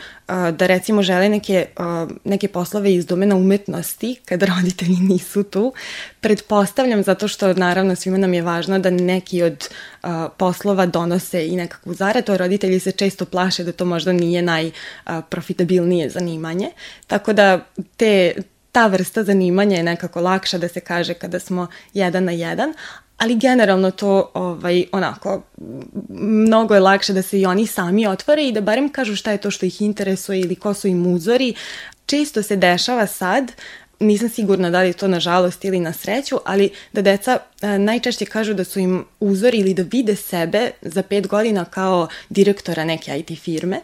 da 0.49 0.67
recimo 0.67 1.04
žele 1.04 1.30
neke, 1.30 1.65
uh, 1.80 2.12
neke 2.23 2.47
poslove 2.47 2.93
iz 2.93 3.06
domena 3.06 3.36
umetnosti 3.36 4.15
kada 4.26 4.45
roditelji 4.56 4.95
nisu 4.95 5.43
tu. 5.43 5.73
Pretpostavljam 6.21 7.04
zato 7.04 7.28
što 7.28 7.54
naravno 7.54 7.95
svima 7.95 8.17
nam 8.17 8.34
je 8.34 8.41
važno 8.41 8.80
da 8.80 8.89
neki 8.89 9.43
od 9.43 9.69
uh, 10.04 10.10
poslova 10.38 10.86
donose 10.86 11.47
i 11.47 11.56
nekakvu 11.56 11.93
zaradu, 11.93 12.32
a 12.32 12.38
roditelji 12.38 12.80
se 12.80 12.91
često 12.91 13.26
plaše 13.26 13.63
da 13.63 13.71
to 13.71 13.86
možda 13.86 14.13
nije 14.13 14.41
najprofitabilnije 14.41 16.10
zanimanje. 16.10 16.69
Tako 17.08 17.34
da 17.34 17.60
te, 17.97 18.34
ta 18.74 18.88
vrsta 18.88 19.24
zanimanja 19.24 19.78
je 19.78 19.84
nekako 19.84 20.22
lakša 20.22 20.58
da 20.58 20.68
se 20.68 20.80
kaže 20.80 21.14
kada 21.14 21.40
smo 21.40 21.68
jedan 21.94 22.24
na 22.24 22.32
jedan, 22.32 22.74
ali 23.18 23.36
generalno 23.36 23.92
to 23.92 24.32
ovaj, 24.34 24.86
onako, 24.92 25.42
mnogo 26.20 26.74
je 26.74 26.80
lakše 26.80 27.14
da 27.14 27.22
se 27.22 27.40
i 27.40 27.46
oni 27.46 27.68
sami 27.68 28.08
otvore 28.08 28.48
i 28.48 28.52
da 28.52 28.62
barem 28.62 28.90
kažu 28.90 29.16
šta 29.16 29.32
je 29.32 29.38
to 29.38 29.52
što 29.52 29.66
ih 29.66 29.82
interesuje 29.82 30.40
ili 30.40 30.56
ko 30.56 30.74
su 30.74 30.88
im 30.88 31.08
uzori. 31.08 31.54
Često 32.06 32.44
se 32.44 32.56
dešava 32.56 33.08
sad 33.08 33.52
nisam 34.00 34.30
sigurna 34.30 34.70
da 34.70 34.82
li 34.82 34.88
je 34.88 34.94
to 34.94 35.08
na 35.08 35.20
žalost 35.20 35.66
ili 35.66 35.80
na 35.80 35.94
sreću, 35.94 36.40
ali 36.46 36.70
da 36.94 37.02
deca 37.02 37.40
a, 37.62 37.78
najčešće 37.78 38.26
kažu 38.26 38.54
da 38.54 38.64
su 38.64 38.80
im 38.80 39.06
uzori 39.20 39.58
ili 39.58 39.74
da 39.74 39.84
vide 39.92 40.16
sebe 40.16 40.72
za 40.82 41.04
pet 41.04 41.28
godina 41.28 41.66
kao 41.66 42.08
direktora 42.30 42.86
neke 42.86 43.20
IT 43.20 43.40
firme, 43.40 43.80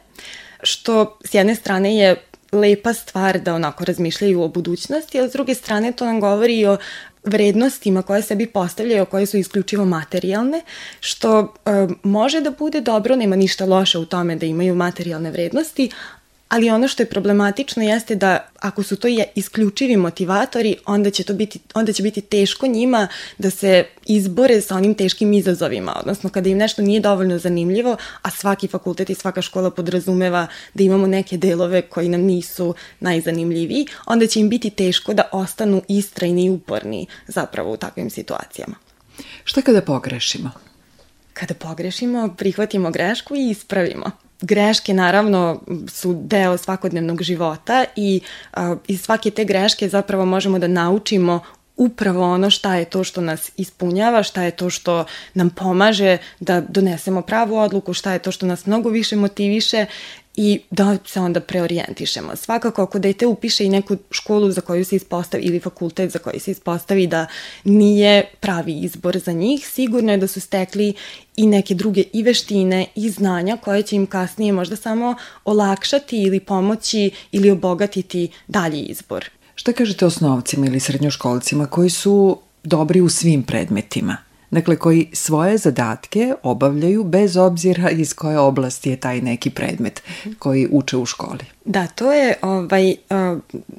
što 0.63 1.17
s 1.23 1.33
jedne 1.33 1.55
strane 1.55 1.95
je 1.97 2.15
lepa 2.51 2.93
stvar 2.93 3.39
da 3.39 3.55
onako 3.55 3.85
razmišljaju 3.85 4.41
o 4.41 4.47
budućnosti, 4.47 5.19
ali 5.19 5.29
s 5.29 5.33
druge 5.33 5.55
strane 5.55 5.91
to 5.91 6.05
nam 6.05 6.19
govori 6.19 6.59
i 6.59 6.65
o 6.65 6.77
vrednostima 7.23 8.01
koje 8.01 8.21
sebi 8.21 8.45
postavljaju, 8.45 9.05
koje 9.05 9.25
su 9.25 9.37
isključivo 9.37 9.85
materijalne, 9.85 10.61
što 10.99 11.39
e, 11.39 11.71
može 12.03 12.41
da 12.41 12.51
bude 12.51 12.81
dobro, 12.81 13.15
nema 13.15 13.35
ništa 13.35 13.65
loše 13.65 13.97
u 13.97 14.05
tome 14.05 14.35
da 14.35 14.45
imaju 14.45 14.75
materijalne 14.75 15.31
vrednosti, 15.31 15.91
ali 16.49 16.69
ono 16.69 16.87
što 16.87 17.03
je 17.03 17.09
problematično 17.09 17.83
jeste 17.83 18.15
da 18.15 18.49
ako 18.59 18.83
su 18.83 18.95
to 18.95 19.07
isključivi 19.35 19.97
motivatori, 19.97 20.75
onda 20.85 21.09
će 21.09 21.23
to 21.23 21.33
biti 21.33 21.59
onda 21.73 21.93
će 21.93 22.03
biti 22.03 22.21
teško 22.21 22.67
njima 22.67 23.07
da 23.37 23.49
se 23.49 23.85
izbore 24.05 24.61
sa 24.61 24.75
onim 24.75 24.95
teškim 24.95 25.33
izazovima, 25.33 25.95
odnosno 25.99 26.29
kada 26.29 26.49
im 26.49 26.57
nešto 26.57 26.81
nije 26.81 26.99
dovoljno 26.99 27.37
zanimljivo, 27.37 27.97
a 28.21 28.29
svaki 28.29 28.67
fakultet 28.67 29.09
i 29.09 29.15
svaka 29.15 29.41
škola 29.41 29.71
podrazumeva 29.71 30.47
da 30.73 30.83
imamo 30.83 31.07
neke 31.07 31.37
delove 31.37 31.81
koji 31.81 32.09
nam 32.09 32.21
nisu 32.21 32.75
najzanimljiviji, 32.99 33.87
onda 34.05 34.27
će 34.27 34.39
im 34.39 34.49
biti 34.49 34.69
teško 34.69 35.13
da 35.13 35.29
ostanu 35.31 35.81
istrajni 35.87 36.45
i 36.45 36.49
uporni 36.49 37.07
zapravo 37.27 37.71
u 37.71 37.77
takvim 37.77 38.09
situacijama. 38.09 38.75
Šta 39.43 39.61
kada 39.61 39.81
pogrešimo? 39.81 40.51
Kada 41.33 41.53
pogrešimo, 41.53 42.35
prihvatimo 42.37 42.91
grešku 42.91 43.35
i 43.35 43.49
ispravimo 43.49 44.28
greške 44.41 44.93
naravno 44.93 45.61
su 45.87 46.21
deo 46.23 46.57
svakodnevnog 46.57 47.21
života 47.21 47.85
i 47.95 48.21
a, 48.53 48.75
iz 48.87 49.01
svake 49.01 49.31
te 49.31 49.45
greške 49.45 49.89
zapravo 49.89 50.25
možemo 50.25 50.59
da 50.59 50.67
naučimo 50.67 51.39
upravo 51.79 52.33
ono 52.33 52.49
šta 52.49 52.75
je 52.75 52.85
to 52.85 53.03
što 53.03 53.21
nas 53.21 53.51
ispunjava, 53.57 54.23
šta 54.23 54.43
je 54.43 54.51
to 54.51 54.69
što 54.69 55.05
nam 55.33 55.49
pomaže 55.49 56.17
da 56.39 56.61
donesemo 56.61 57.21
pravu 57.21 57.57
odluku, 57.57 57.93
šta 57.93 58.13
je 58.13 58.19
to 58.19 58.31
što 58.31 58.45
nas 58.45 58.65
mnogo 58.65 58.89
više 58.89 59.15
motiviše 59.15 59.85
i 60.41 60.59
da 60.71 60.97
se 61.05 61.19
onda 61.19 61.39
preorijentišemo. 61.39 62.35
Svakako 62.35 62.81
ako 62.81 62.99
dete 62.99 63.27
upiše 63.27 63.65
i 63.65 63.69
neku 63.69 63.97
školu 64.11 64.51
za 64.51 64.61
koju 64.61 64.85
se 64.85 64.95
ispostavi 64.95 65.43
ili 65.43 65.59
fakultet 65.59 66.11
za 66.11 66.19
koji 66.19 66.39
se 66.39 66.51
ispostavi 66.51 67.07
da 67.07 67.25
nije 67.63 68.25
pravi 68.39 68.79
izbor 68.79 69.17
za 69.17 69.31
njih, 69.31 69.67
sigurno 69.67 70.11
je 70.11 70.17
da 70.17 70.27
su 70.27 70.41
stekli 70.41 70.93
i 71.35 71.47
neke 71.47 71.75
druge 71.75 72.03
i 72.13 72.23
veštine 72.23 72.85
i 72.95 73.09
znanja 73.09 73.57
koje 73.57 73.83
će 73.83 73.95
im 73.95 74.05
kasnije 74.05 74.53
možda 74.53 74.75
samo 74.75 75.15
olakšati 75.45 76.23
ili 76.23 76.39
pomoći 76.39 77.11
ili 77.31 77.51
obogatiti 77.51 78.29
dalji 78.47 78.81
izbor. 78.81 79.29
Šta 79.55 79.73
kažete 79.73 80.05
osnovcima 80.05 80.65
ili 80.65 80.79
srednjoškolcima 80.79 81.65
koji 81.65 81.89
su 81.89 82.39
dobri 82.63 83.01
u 83.01 83.09
svim 83.09 83.43
predmetima? 83.43 84.28
Dakle 84.51 84.75
koji 84.75 85.09
svoje 85.13 85.57
zadatke 85.57 86.33
obavljaju 86.43 87.03
bez 87.03 87.37
obzira 87.37 87.89
iz 87.89 88.13
koje 88.13 88.39
oblasti 88.39 88.89
je 88.89 88.95
taj 88.95 89.21
neki 89.21 89.49
predmet 89.49 90.01
koji 90.39 90.67
uče 90.71 90.97
u 90.97 91.05
školi. 91.05 91.45
Da, 91.65 91.87
to 91.87 92.13
je 92.13 92.35
ovaj, 92.41 92.95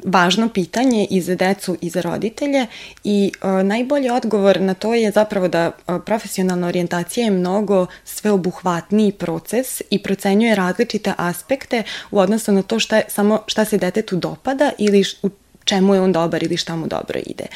važno 0.04 0.48
pitanje 0.48 1.06
i 1.10 1.20
za 1.20 1.34
decu 1.34 1.76
i 1.80 1.90
za 1.90 2.00
roditelje 2.00 2.66
i 3.04 3.32
najbolji 3.64 4.10
odgovor 4.10 4.60
na 4.60 4.74
to 4.74 4.94
je 4.94 5.10
zapravo 5.10 5.48
da 5.48 5.70
profesionalna 6.06 6.66
orijentacija 6.66 7.24
je 7.24 7.30
mnogo 7.30 7.86
sveobuhvatniji 8.04 9.12
proces 9.12 9.82
i 9.90 10.02
procenjuje 10.02 10.54
različite 10.54 11.14
aspekte 11.16 11.82
u 12.10 12.18
odnosu 12.18 12.52
na 12.52 12.62
to 12.62 12.78
šta, 12.78 13.00
samo 13.08 13.42
šta 13.46 13.64
se 13.64 13.78
detetu 13.78 14.16
dopada 14.16 14.72
ili 14.78 15.04
čemu 15.64 15.94
je 15.94 16.00
on 16.00 16.12
dobar 16.12 16.42
ili 16.42 16.56
šta 16.56 16.76
mu 16.76 16.86
dobro 16.86 17.20
ide. 17.26 17.46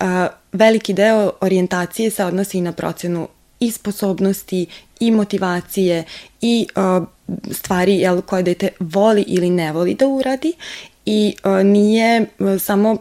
Uh, 0.00 0.06
veliki 0.52 0.92
deo 0.92 1.32
orijentacije 1.40 2.10
se 2.10 2.24
odnosi 2.24 2.58
i 2.58 2.60
na 2.60 2.72
procenu 2.72 3.28
i 3.60 3.70
sposobnosti 3.70 4.66
i 5.00 5.10
motivacije 5.10 6.04
i 6.40 6.66
uh, 6.76 7.06
stvari 7.52 7.96
jel, 7.96 8.20
koje 8.22 8.42
dete 8.42 8.68
voli 8.80 9.24
ili 9.26 9.50
ne 9.50 9.72
voli 9.72 9.94
da 9.94 10.06
uradi 10.06 10.52
i 11.06 11.34
uh, 11.44 11.66
nije 11.66 12.26
samo 12.58 12.96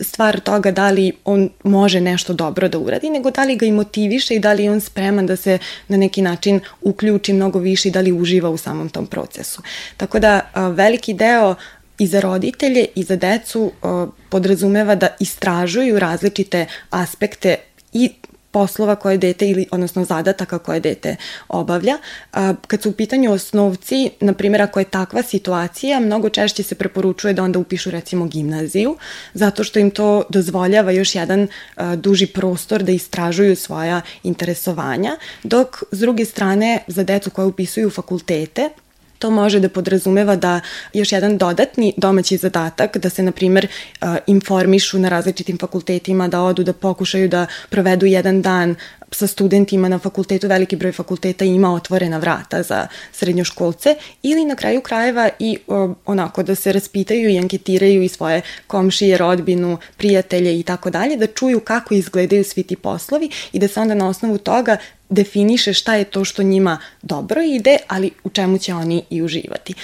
stvar 0.00 0.40
toga 0.40 0.70
da 0.70 0.90
li 0.90 1.12
on 1.24 1.50
može 1.64 2.00
nešto 2.00 2.32
dobro 2.32 2.68
da 2.68 2.78
uradi, 2.78 3.10
nego 3.10 3.30
da 3.30 3.44
li 3.44 3.56
ga 3.56 3.66
i 3.66 3.72
motiviše 3.72 4.34
i 4.34 4.38
da 4.38 4.52
li 4.52 4.64
je 4.64 4.70
on 4.70 4.80
spreman 4.80 5.26
da 5.26 5.36
se 5.36 5.58
na 5.88 5.96
neki 5.96 6.22
način 6.22 6.60
uključi 6.82 7.32
mnogo 7.32 7.58
više 7.58 7.88
i 7.88 7.92
da 7.92 8.00
li 8.00 8.12
uživa 8.12 8.50
u 8.50 8.56
samom 8.56 8.88
tom 8.88 9.06
procesu. 9.06 9.62
Tako 9.96 10.18
da 10.18 10.40
veliki 10.54 11.14
deo 11.14 11.54
i 11.98 12.06
za 12.06 12.20
roditelje 12.20 12.86
i 12.94 13.02
za 13.02 13.16
decu 13.16 13.72
podrazumeva 14.28 14.94
da 14.94 15.08
istražuju 15.20 15.98
različite 15.98 16.66
aspekte 16.90 17.56
i 17.92 18.10
poslova 18.50 18.96
koje 18.96 19.18
dete 19.18 19.48
ili 19.48 19.66
odnosno 19.70 20.04
zadataka 20.04 20.58
koje 20.58 20.80
dete 20.80 21.16
obavlja. 21.48 21.98
Kad 22.66 22.82
su 22.82 22.90
u 22.90 22.92
pitanju 22.92 23.32
osnovci, 23.32 24.10
na 24.20 24.32
primjer 24.32 24.62
ako 24.62 24.78
je 24.78 24.84
takva 24.84 25.22
situacija, 25.22 26.00
mnogo 26.00 26.28
češće 26.28 26.62
se 26.62 26.74
preporučuje 26.74 27.34
da 27.34 27.42
onda 27.42 27.58
upišu 27.58 27.90
recimo 27.90 28.26
gimnaziju, 28.26 28.96
zato 29.34 29.64
što 29.64 29.78
im 29.78 29.90
to 29.90 30.22
dozvoljava 30.28 30.92
još 30.92 31.14
jedan 31.14 31.48
duži 31.96 32.26
prostor 32.26 32.82
da 32.82 32.92
istražuju 32.92 33.56
svoja 33.56 34.00
interesovanja, 34.22 35.16
dok 35.42 35.82
s 35.92 36.00
druge 36.00 36.24
strane 36.24 36.84
za 36.86 37.04
decu 37.04 37.30
koje 37.30 37.46
upisuju 37.46 37.90
fakultete, 37.90 38.68
To 39.18 39.30
može 39.30 39.60
da 39.60 39.68
podrazumeva 39.68 40.36
da 40.36 40.60
još 40.92 41.12
jedan 41.12 41.38
dodatni 41.38 41.94
domaći 41.96 42.36
zadatak, 42.36 42.96
da 42.96 43.10
se, 43.10 43.22
na 43.22 43.32
primer, 43.32 43.66
informišu 44.26 44.98
na 44.98 45.08
različitim 45.08 45.58
fakultetima, 45.58 46.28
da 46.28 46.42
odu, 46.42 46.64
da 46.64 46.72
pokušaju 46.72 47.28
da 47.28 47.46
provedu 47.70 48.06
jedan 48.06 48.42
dan 48.42 48.76
sa 49.10 49.26
studentima 49.26 49.88
na 49.88 49.98
fakultetu, 49.98 50.48
veliki 50.48 50.76
broj 50.76 50.92
fakulteta 50.92 51.44
ima 51.44 51.74
otvorena 51.74 52.18
vrata 52.18 52.62
za 52.62 52.86
srednjoškolce 53.12 53.94
ili 54.22 54.44
na 54.44 54.54
kraju 54.54 54.80
krajeva 54.80 55.28
i 55.38 55.58
o, 55.66 55.94
onako 56.06 56.42
da 56.42 56.54
se 56.54 56.72
raspitaju 56.72 57.30
i 57.30 57.38
anketiraju 57.38 58.02
i 58.02 58.08
svoje 58.08 58.42
komšije, 58.66 59.18
rodbinu, 59.18 59.78
prijatelje 59.96 60.60
i 60.60 60.62
tako 60.62 60.90
dalje, 60.90 61.16
da 61.16 61.26
čuju 61.26 61.60
kako 61.60 61.94
izgledaju 61.94 62.44
svi 62.44 62.62
ti 62.62 62.76
poslovi 62.76 63.30
i 63.52 63.58
da 63.58 63.68
se 63.68 63.80
onda 63.80 63.94
na 63.94 64.08
osnovu 64.08 64.38
toga 64.38 64.76
definiše 65.10 65.72
šta 65.72 65.94
je 65.94 66.04
to 66.04 66.24
što 66.24 66.42
njima 66.42 66.78
dobro 67.02 67.42
ide, 67.42 67.76
ali 67.88 68.10
u 68.24 68.30
čemu 68.30 68.58
će 68.58 68.74
oni 68.74 69.04
i 69.10 69.22
uživati 69.22 69.74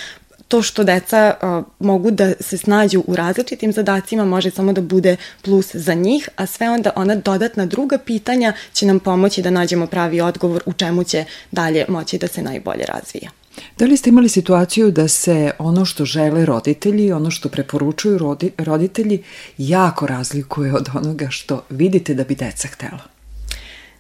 to 0.48 0.62
što 0.62 0.84
deca 0.84 1.34
uh, 1.34 1.64
mogu 1.78 2.10
da 2.10 2.32
se 2.40 2.58
snađu 2.58 3.02
u 3.06 3.16
različitim 3.16 3.72
zadacima 3.72 4.24
može 4.24 4.50
samo 4.50 4.72
da 4.72 4.80
bude 4.80 5.16
plus 5.42 5.74
za 5.74 5.94
njih, 5.94 6.28
a 6.36 6.46
sve 6.46 6.70
onda 6.70 6.90
ona 6.96 7.14
dodatna 7.14 7.66
druga 7.66 7.98
pitanja 7.98 8.52
će 8.72 8.86
nam 8.86 9.00
pomoći 9.00 9.42
da 9.42 9.50
nađemo 9.50 9.86
pravi 9.86 10.20
odgovor 10.20 10.62
u 10.66 10.72
čemu 10.72 11.04
će 11.04 11.24
dalje 11.50 11.84
moći 11.88 12.18
da 12.18 12.28
se 12.28 12.42
najbolje 12.42 12.84
razvija. 12.84 13.30
Da 13.78 13.84
li 13.84 13.96
ste 13.96 14.10
imali 14.10 14.28
situaciju 14.28 14.90
da 14.90 15.08
se 15.08 15.50
ono 15.58 15.84
što 15.84 16.04
žele 16.04 16.46
roditelji, 16.46 17.12
ono 17.12 17.30
što 17.30 17.48
preporučuju 17.48 18.18
rodi, 18.18 18.50
roditelji, 18.58 19.22
jako 19.58 20.06
razlikuje 20.06 20.74
od 20.74 20.88
onoga 20.94 21.26
što 21.30 21.62
vidite 21.70 22.14
da 22.14 22.24
bi 22.24 22.34
deca 22.34 22.68
htela? 22.68 23.13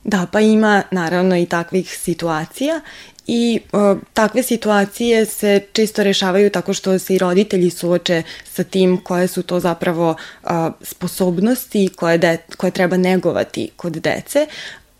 Da, 0.04 0.26
pa 0.32 0.40
ima 0.40 0.82
naravno 0.90 1.36
i 1.36 1.46
takvih 1.46 1.98
situacija 1.98 2.80
I 3.26 3.60
o, 3.72 3.96
takve 4.12 4.42
situacije 4.42 5.26
se 5.26 5.60
često 5.72 6.02
rešavaju 6.02 6.50
tako 6.50 6.74
što 6.74 6.98
se 6.98 7.14
i 7.14 7.18
roditelji 7.18 7.70
suoče 7.70 8.22
sa 8.44 8.64
tim 8.64 9.00
koje 9.04 9.28
su 9.28 9.42
to 9.42 9.60
zapravo 9.60 10.16
o, 10.42 10.70
sposobnosti 10.82 11.88
koje, 11.96 12.18
de, 12.18 12.38
koje 12.56 12.70
treba 12.70 12.96
negovati 12.96 13.70
kod 13.76 13.92
dece. 13.92 14.46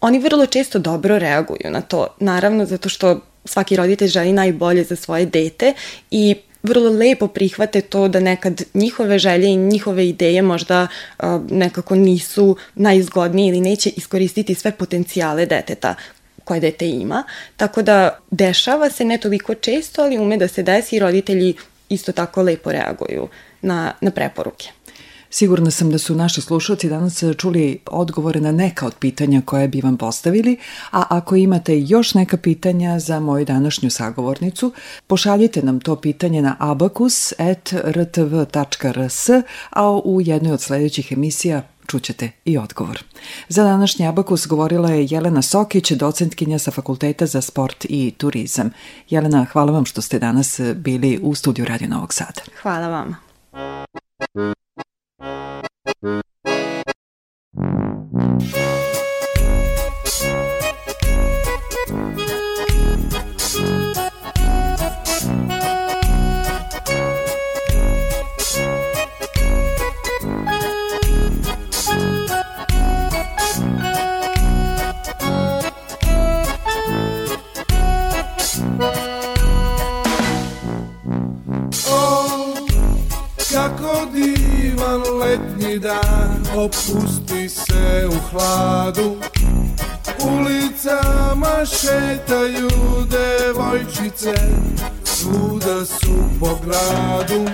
Oni 0.01 0.19
vrlo 0.19 0.47
često 0.47 0.79
dobro 0.79 1.19
reaguju 1.19 1.71
na 1.71 1.81
to, 1.81 2.07
naravno 2.21 2.67
zato 2.67 2.89
što 2.89 3.21
svaki 3.45 3.77
roditelj 3.77 4.09
želi 4.09 4.33
najbolje 4.33 4.85
za 4.85 4.97
svoje 4.97 5.27
dete 5.27 5.75
i 6.11 6.37
vrlo 6.65 6.91
lepo 6.91 7.29
prihvate 7.29 7.81
to 7.81 8.09
da 8.09 8.21
nekad 8.21 8.63
njihove 8.75 9.19
želje 9.19 9.49
i 9.49 9.57
njihove 9.57 10.09
ideje 10.09 10.43
možda 10.43 10.87
uh, 11.19 11.27
nekako 11.51 11.95
nisu 11.95 12.57
najizgodnije 12.75 13.49
ili 13.49 13.61
neće 13.61 13.91
iskoristiti 13.91 14.55
sve 14.55 14.73
potencijale 14.73 15.47
deteta 15.47 15.95
koje 16.45 16.61
dete 16.61 16.89
ima. 16.89 17.23
Tako 17.57 17.83
da 17.83 18.19
dešava 18.31 18.91
se 18.91 19.05
ne 19.05 19.19
toliko 19.19 19.55
često, 19.55 20.03
ali 20.03 20.19
ume 20.19 20.37
da 20.37 20.49
se 20.49 20.63
desi 20.63 20.97
i 20.97 20.99
roditelji 20.99 21.55
isto 21.89 22.13
tako 22.13 22.43
lepo 22.43 22.73
reaguju 22.73 23.29
na, 23.63 23.93
na 24.01 24.11
preporuke. 24.11 24.69
Sigurna 25.37 25.71
sam 25.71 25.91
da 25.91 25.99
su 25.99 26.15
naši 26.15 26.41
slušalci 26.41 26.89
danas 26.89 27.25
čuli 27.39 27.79
odgovore 27.87 28.41
na 28.41 28.53
neka 28.53 28.87
od 28.87 28.95
pitanja 28.95 29.43
koje 29.45 29.69
bi 29.69 29.81
vam 29.81 29.97
postavili, 29.97 30.57
a 30.91 31.05
ako 31.09 31.37
imate 31.37 31.81
još 31.81 32.15
neka 32.15 32.37
pitanja 32.37 32.99
za 32.99 33.21
moju 33.21 33.45
današnju 33.45 33.91
sagovornicu, 33.91 34.73
pošaljite 35.07 35.63
nam 35.63 35.81
to 35.81 35.97
pitanje 35.97 36.43
na 36.43 36.57
abakus.rtv.rs, 36.59 37.31
a 39.71 39.91
u 39.91 40.21
jednoj 40.21 40.53
od 40.53 40.61
sledećih 40.61 41.13
emisija 41.13 41.63
čućete 41.87 42.31
i 42.45 42.59
odgovor. 42.59 43.05
Za 43.49 43.65
današnji 43.65 44.07
Abakus 44.07 44.47
govorila 44.47 44.91
je 44.91 45.07
Jelena 45.11 45.43
Sokić, 45.43 45.91
docentkinja 45.91 46.59
sa 46.59 46.71
Fakulteta 46.71 47.27
za 47.27 47.41
sport 47.41 47.87
i 47.89 48.15
turizam. 48.19 48.71
Jelena, 49.11 49.47
hvala 49.53 49.73
vam 49.73 49.85
što 49.85 50.03
ste 50.03 50.19
danas 50.19 50.61
bili 50.75 51.21
u 51.23 51.35
studiju 51.35 51.65
Radio 51.65 51.89
Novog 51.89 52.15
Sada. 52.15 52.41
Hvala 52.63 53.07
Mm-hmm. 56.05 56.34
Vama. 85.79 86.65
opusti 86.65 87.49
se 87.49 88.09
u 88.09 88.15
hladu. 88.31 89.17
Ulicama 90.21 91.67
šetaju 91.67 92.71
devojčice 93.11 94.35
Svuda 95.05 95.85
su 95.85 96.15
po 96.41 96.59
gradu. 96.65 97.51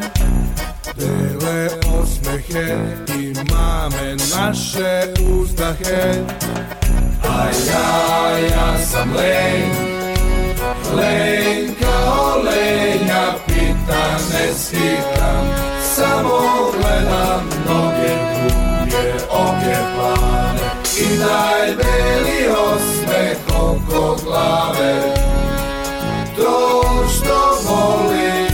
Dele 0.96 1.68
osmehe 2.00 2.78
i 3.18 3.35
mame 3.52 4.16
naše 4.37 5.14
uzdahe. 5.33 6.24
A 7.28 7.44
ja, 7.66 8.38
ja 8.38 8.78
sam 8.87 9.12
len. 9.16 9.70
Len 10.96 11.74
kao 11.80 12.42
lenja 12.44 13.35
Pita 13.46 14.18
ne 14.33 14.54
skitam 14.54 15.69
Samo 16.00 16.70
gledam 16.72 17.48
noge 17.68 18.14
oke 19.30 19.76
plane 19.94 20.70
i 20.96 21.18
daj 21.18 21.66
beli 21.76 22.48
osmeh 22.48 23.38
oko 23.60 24.16
glave. 24.24 25.14
To 26.36 26.82
što 27.08 27.58
volim 27.68 28.49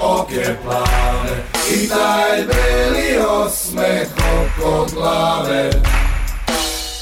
oke 0.00 0.56
plave. 0.64 1.36
I 1.70 1.88
taj 1.88 2.44
beli 2.46 3.18
osmeh 3.18 4.08
oko 4.34 4.86
glave. 4.94 5.70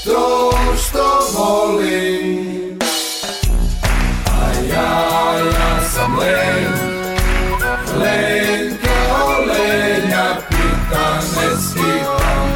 To 0.03 0.51
što 0.83 1.19
volim. 1.33 2.79
A 4.25 4.73
ja, 4.73 5.37
ja 5.37 5.89
sam 5.93 6.19
len. 6.19 6.91
Len 7.99 8.77
kao 8.83 9.29
lenja 9.47 10.37
Pita 10.49 11.15
ne 11.15 11.61
skitam 11.61 12.47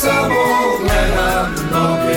Samo 0.00 0.44
gledam 0.80 1.54
noge 1.72 2.14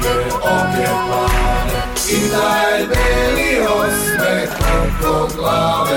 duge, 0.00 0.18
oke 0.42 0.88
plave. 1.06 1.82
I 2.10 2.30
taj 2.30 2.86
beli 2.86 3.60
osmeh 3.60 4.50
oko 4.80 5.28
glave 5.36 5.89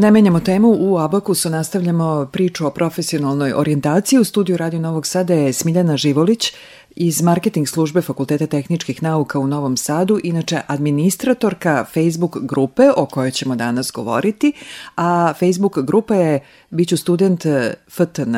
Ne 0.00 0.10
menjamo 0.10 0.40
temu, 0.40 0.76
u 0.78 0.98
Abakusu 0.98 1.50
nastavljamo 1.50 2.28
priču 2.32 2.66
o 2.66 2.70
profesionalnoj 2.70 3.52
orijentaciji. 3.52 4.18
U 4.18 4.24
studiju 4.24 4.56
Radio 4.56 4.80
Novog 4.80 5.06
Sada 5.06 5.34
je 5.34 5.52
Smiljana 5.52 5.96
Živolić 5.96 6.52
iz 6.96 7.22
marketing 7.22 7.68
službe 7.68 8.02
Fakulteta 8.02 8.46
tehničkih 8.46 9.02
nauka 9.02 9.38
u 9.38 9.46
Novom 9.46 9.76
Sadu, 9.76 10.20
inače 10.24 10.60
administratorka 10.66 11.84
Facebook 11.94 12.38
grupe 12.40 12.82
o 12.96 13.06
kojoj 13.06 13.30
ćemo 13.30 13.56
danas 13.56 13.92
govoriti, 13.92 14.52
a 14.96 15.32
Facebook 15.38 15.78
grupa 15.78 16.14
je 16.14 16.40
Biću 16.70 16.96
student 16.96 17.46
FTN, 17.88 18.36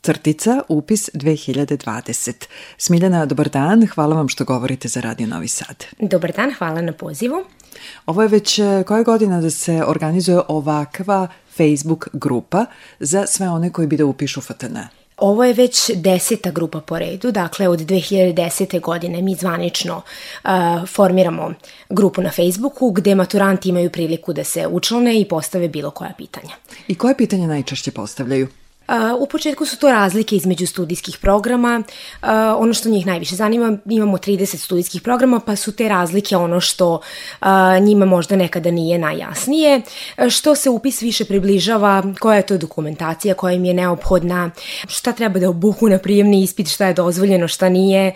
crtica, 0.00 0.62
upis 0.68 1.10
2020. 1.14 2.32
Smiljana, 2.78 3.26
dobar 3.26 3.48
dan, 3.48 3.86
hvala 3.86 4.16
vam 4.16 4.28
što 4.28 4.44
govorite 4.44 4.88
za 4.88 5.00
Radio 5.00 5.26
Novi 5.26 5.48
Sad. 5.48 5.84
Dobar 6.00 6.32
dan, 6.32 6.52
hvala 6.58 6.82
na 6.82 6.92
pozivu. 6.92 7.44
Ovo 8.06 8.22
je 8.22 8.28
već 8.28 8.58
e, 8.58 8.84
koja 8.86 9.02
godina 9.02 9.40
da 9.40 9.50
se 9.50 9.82
organizuje 9.86 10.40
ovakva 10.48 11.28
Facebook 11.56 12.08
grupa 12.12 12.66
za 13.00 13.26
sve 13.26 13.48
one 13.48 13.70
koji 13.70 13.86
bi 13.86 13.96
da 13.96 14.06
upišu 14.06 14.40
FTN? 14.40 14.76
Ovo 15.16 15.44
je 15.44 15.52
već 15.52 15.90
deseta 15.94 16.50
grupa 16.50 16.80
po 16.80 16.98
redu, 16.98 17.30
dakle 17.30 17.68
od 17.68 17.80
2010. 17.80 18.80
godine 18.80 19.22
mi 19.22 19.34
zvanično 19.34 19.96
uh, 20.44 20.50
formiramo 20.88 21.52
grupu 21.88 22.22
na 22.22 22.30
Facebooku 22.30 22.90
gde 22.90 23.14
maturanti 23.14 23.68
imaju 23.68 23.90
priliku 23.90 24.32
da 24.32 24.44
se 24.44 24.66
učlane 24.66 25.20
i 25.20 25.28
postave 25.28 25.68
bilo 25.68 25.90
koja 25.90 26.12
pitanja. 26.18 26.54
I 26.88 26.94
koje 26.94 27.16
pitanja 27.16 27.46
najčešće 27.46 27.90
postavljaju? 27.90 28.48
U 29.18 29.26
početku 29.26 29.66
su 29.66 29.78
to 29.78 29.90
razlike 29.90 30.36
između 30.36 30.66
studijskih 30.66 31.18
programa. 31.18 31.82
Ono 32.58 32.74
što 32.74 32.88
njih 32.88 33.06
najviše 33.06 33.36
zanima, 33.36 33.78
imamo 33.86 34.16
30 34.16 34.56
studijskih 34.56 35.02
programa, 35.02 35.40
pa 35.40 35.56
su 35.56 35.72
te 35.72 35.88
razlike 35.88 36.36
ono 36.36 36.60
što 36.60 37.00
njima 37.80 38.06
možda 38.06 38.36
nekada 38.36 38.70
nije 38.70 38.98
najjasnije. 38.98 39.80
Što 40.30 40.54
se 40.54 40.70
upis 40.70 41.02
više 41.02 41.24
približava, 41.24 42.02
koja 42.20 42.36
je 42.36 42.46
to 42.46 42.58
dokumentacija 42.58 43.34
koja 43.34 43.52
im 43.52 43.64
je 43.64 43.74
neophodna, 43.74 44.50
šta 44.88 45.12
treba 45.12 45.38
da 45.38 45.48
obuku 45.48 45.88
na 45.88 45.98
prijemni 45.98 46.42
ispit, 46.42 46.68
šta 46.68 46.86
je 46.86 46.94
dozvoljeno, 46.94 47.48
šta 47.48 47.68
nije, 47.68 48.14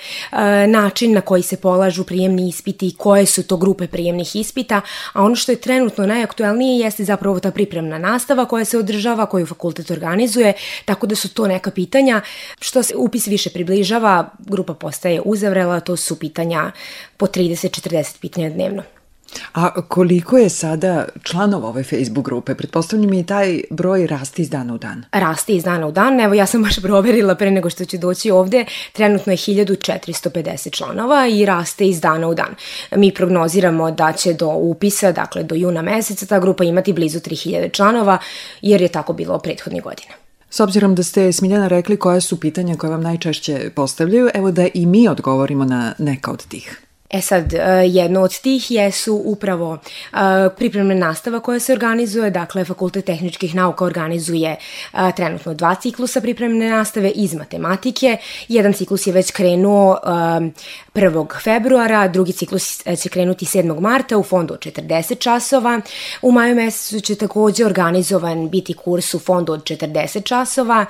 način 0.69 1.13
na 1.13 1.21
koji 1.21 1.43
se 1.43 1.57
polažu 1.57 2.05
prijemni 2.05 2.49
ispiti, 2.49 2.95
koje 2.99 3.27
su 3.27 3.43
to 3.43 3.57
grupe 3.57 3.87
prijemnih 3.87 4.37
ispita, 4.37 4.81
a 5.13 5.23
ono 5.23 5.37
što 5.37 5.53
je 5.53 5.61
trenutno 5.61 6.07
najaktuelnije 6.07 6.85
jeste 6.85 7.05
zapravo 7.05 7.41
ta 7.41 7.51
pripremna 7.51 7.99
nastava 7.99 8.45
koja 8.45 8.65
se 8.65 8.79
održava, 8.79 9.27
koju 9.27 9.47
fakultet 9.47 9.91
organizuje, 9.91 10.53
tako 10.85 11.07
da 11.07 11.17
su 11.17 11.35
to 11.35 11.47
neka 11.47 11.71
pitanja. 11.71 12.21
Što 12.61 12.83
se 12.83 12.97
upis 12.97 13.27
više 13.27 13.51
približava, 13.51 14.31
grupa 14.39 14.75
postaje 14.75 15.21
uzavrela, 15.25 15.81
to 15.81 15.97
su 15.97 16.19
pitanja 16.19 16.73
po 17.17 17.27
30-40 17.27 18.21
pitanja 18.21 18.51
dnevno. 18.51 18.83
A 19.53 19.83
koliko 19.83 20.39
je 20.39 20.49
sada 20.49 21.05
članova 21.23 21.69
ove 21.69 21.83
Facebook 21.83 22.25
grupe? 22.25 22.55
Pretpostavljam 22.55 23.13
i 23.13 23.27
taj 23.27 23.61
broj 23.71 24.07
rasti 24.07 24.43
iz 24.43 24.51
dana 24.51 24.75
u 24.75 24.79
dan. 24.79 25.05
Raste 25.13 25.53
iz 25.53 25.65
dana 25.65 25.87
u 25.87 25.93
dan, 25.93 26.21
evo 26.21 26.35
ja 26.35 26.47
sam 26.47 26.63
baš 26.63 26.83
proverila 26.83 27.35
pre 27.35 27.51
nego 27.51 27.71
što 27.71 27.85
ću 27.85 27.99
doći 27.99 28.31
ovde, 28.31 28.65
trenutno 28.93 29.33
je 29.33 29.37
1450 29.37 30.71
članova 30.71 31.27
i 31.29 31.47
raste 31.47 31.87
iz 31.87 32.01
dana 32.01 32.29
u 32.29 32.35
dan. 32.35 32.55
Mi 32.97 33.15
prognoziramo 33.15 33.91
da 33.91 34.13
će 34.13 34.33
do 34.33 34.49
upisa, 34.49 35.13
dakle 35.13 35.43
do 35.43 35.55
juna 35.55 35.83
meseca, 35.83 36.27
ta 36.27 36.39
grupa 36.39 36.65
imati 36.65 36.93
blizu 36.93 37.19
3000 37.19 37.73
članova, 37.73 38.19
jer 38.63 38.83
je 38.83 38.89
tako 38.89 39.13
bilo 39.13 39.39
prethodne 39.39 39.81
godine. 39.81 40.26
S 40.51 40.61
obzirom 40.61 40.95
da 40.95 41.03
ste 41.03 41.33
Smiljana 41.33 41.69
rekli 41.69 41.97
koja 41.97 42.21
su 42.21 42.41
pitanja 42.41 42.77
koje 42.77 42.91
vam 42.91 43.03
najčešće 43.03 43.71
postavljaju, 43.75 44.29
evo 44.35 44.51
da 44.51 44.69
i 44.75 44.87
mi 44.87 45.09
odgovorimo 45.09 45.65
na 45.65 45.95
neka 45.99 46.31
od 46.31 46.47
tih. 46.47 46.87
E 47.11 47.21
sad, 47.21 47.55
e, 47.55 47.59
jedno 47.87 48.21
od 48.21 48.41
tih 48.41 48.71
jesu 48.71 49.23
upravo 49.25 49.73
uh, 49.73 50.19
pripremna 50.57 50.95
nastava 50.95 51.41
koja 51.41 51.61
se 51.61 51.73
organizuje, 51.73 52.31
dakle 52.31 52.65
Fakultet 52.65 53.05
tehničkih 53.05 53.55
nauka 53.55 53.85
organizuje 53.85 54.57
uh, 54.93 54.99
trenutno 55.17 55.55
dva 55.55 55.75
ciklusa 55.75 56.21
pripremne 56.21 56.71
nastave 56.71 57.11
iz 57.11 57.35
matematike. 57.35 58.17
Jedan 58.49 58.73
ciklus 58.73 59.07
je 59.07 59.13
već 59.13 59.31
krenuo 59.31 59.99
1. 60.97 61.27
februara, 61.43 62.09
drugi 62.09 62.33
ciklus 62.33 62.83
će 63.03 63.09
krenuti 63.09 63.45
7. 63.45 63.81
marta 63.81 64.19
u 64.19 64.23
fondu 64.23 64.55
od 64.55 64.61
40 64.61 65.19
časova. 65.19 65.81
U 66.23 66.33
maju 66.33 66.55
mesecu 66.55 67.01
će 67.01 67.15
takođe 67.15 67.67
organizovan 67.67 68.49
biti 68.49 68.75
kurs 68.75 69.15
u 69.15 69.19
fondu 69.19 69.53
od 69.53 69.65
40 69.65 70.23
časova. 70.25 70.87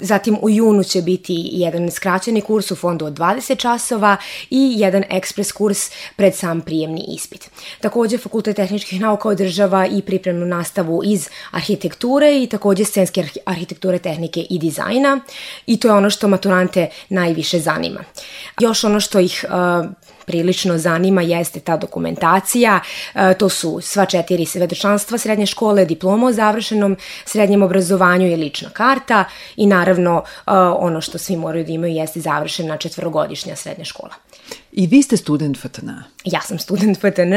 Zatim 0.00 0.38
u 0.42 0.50
junu 0.50 0.84
će 0.84 1.02
biti 1.02 1.48
jedan 1.52 1.90
skraćeni 1.90 2.40
kurs 2.40 2.70
u 2.70 2.76
fondu 2.76 3.06
od 3.06 3.12
20 3.12 3.56
časova 3.56 4.16
i 4.50 4.72
jedan 4.76 5.04
ekspres 5.10 5.52
kurs 5.52 5.90
pred 6.16 6.34
sam 6.34 6.60
prijemni 6.60 7.04
ispit. 7.08 7.50
Takođe, 7.80 8.18
Fakultet 8.18 8.56
tehničkih 8.56 9.00
nauka 9.00 9.28
održava 9.28 9.86
i 9.86 10.02
pripremnu 10.02 10.46
nastavu 10.46 11.02
iz 11.04 11.28
arhitekture 11.50 12.42
i 12.42 12.46
takođe 12.46 12.84
scenske 12.84 13.24
arhitekture, 13.44 13.98
tehnike 13.98 14.46
i 14.50 14.58
dizajna 14.58 15.20
i 15.66 15.80
to 15.80 15.88
je 15.88 15.94
ono 15.94 16.10
što 16.10 16.28
maturante 16.28 16.88
najviše 17.08 17.58
zanima. 17.58 18.00
Još 18.60 18.84
ono 18.84 19.00
što 19.00 19.11
ih 19.20 19.44
uh, 19.48 19.86
prilično 20.24 20.78
zanima 20.78 21.22
jeste 21.22 21.60
ta 21.60 21.76
dokumentacija. 21.76 22.80
E, 23.14 23.34
to 23.34 23.48
su 23.48 23.80
sva 23.80 24.06
četiri 24.06 24.46
svedočanstva 24.46 25.18
srednje 25.18 25.46
škole, 25.46 25.84
diploma 25.84 26.26
o 26.26 26.32
završenom 26.32 26.96
srednjem 27.24 27.62
obrazovanju 27.62 28.26
i 28.26 28.36
lična 28.36 28.70
karta 28.70 29.24
i 29.56 29.66
naravno 29.66 30.22
e, 30.24 30.50
ono 30.78 31.00
što 31.00 31.18
svi 31.18 31.36
moraju 31.36 31.64
da 31.64 31.72
imaju 31.72 31.94
jeste 31.94 32.20
završena 32.20 32.76
četvrogodišnja 32.76 33.56
srednja 33.56 33.84
škola. 33.84 34.14
I 34.72 34.86
vi 34.86 35.02
ste 35.02 35.16
student 35.16 35.58
FTN. 35.58 35.90
Ja 36.24 36.40
sam 36.40 36.58
student 36.58 36.98
FTN, 36.98 37.34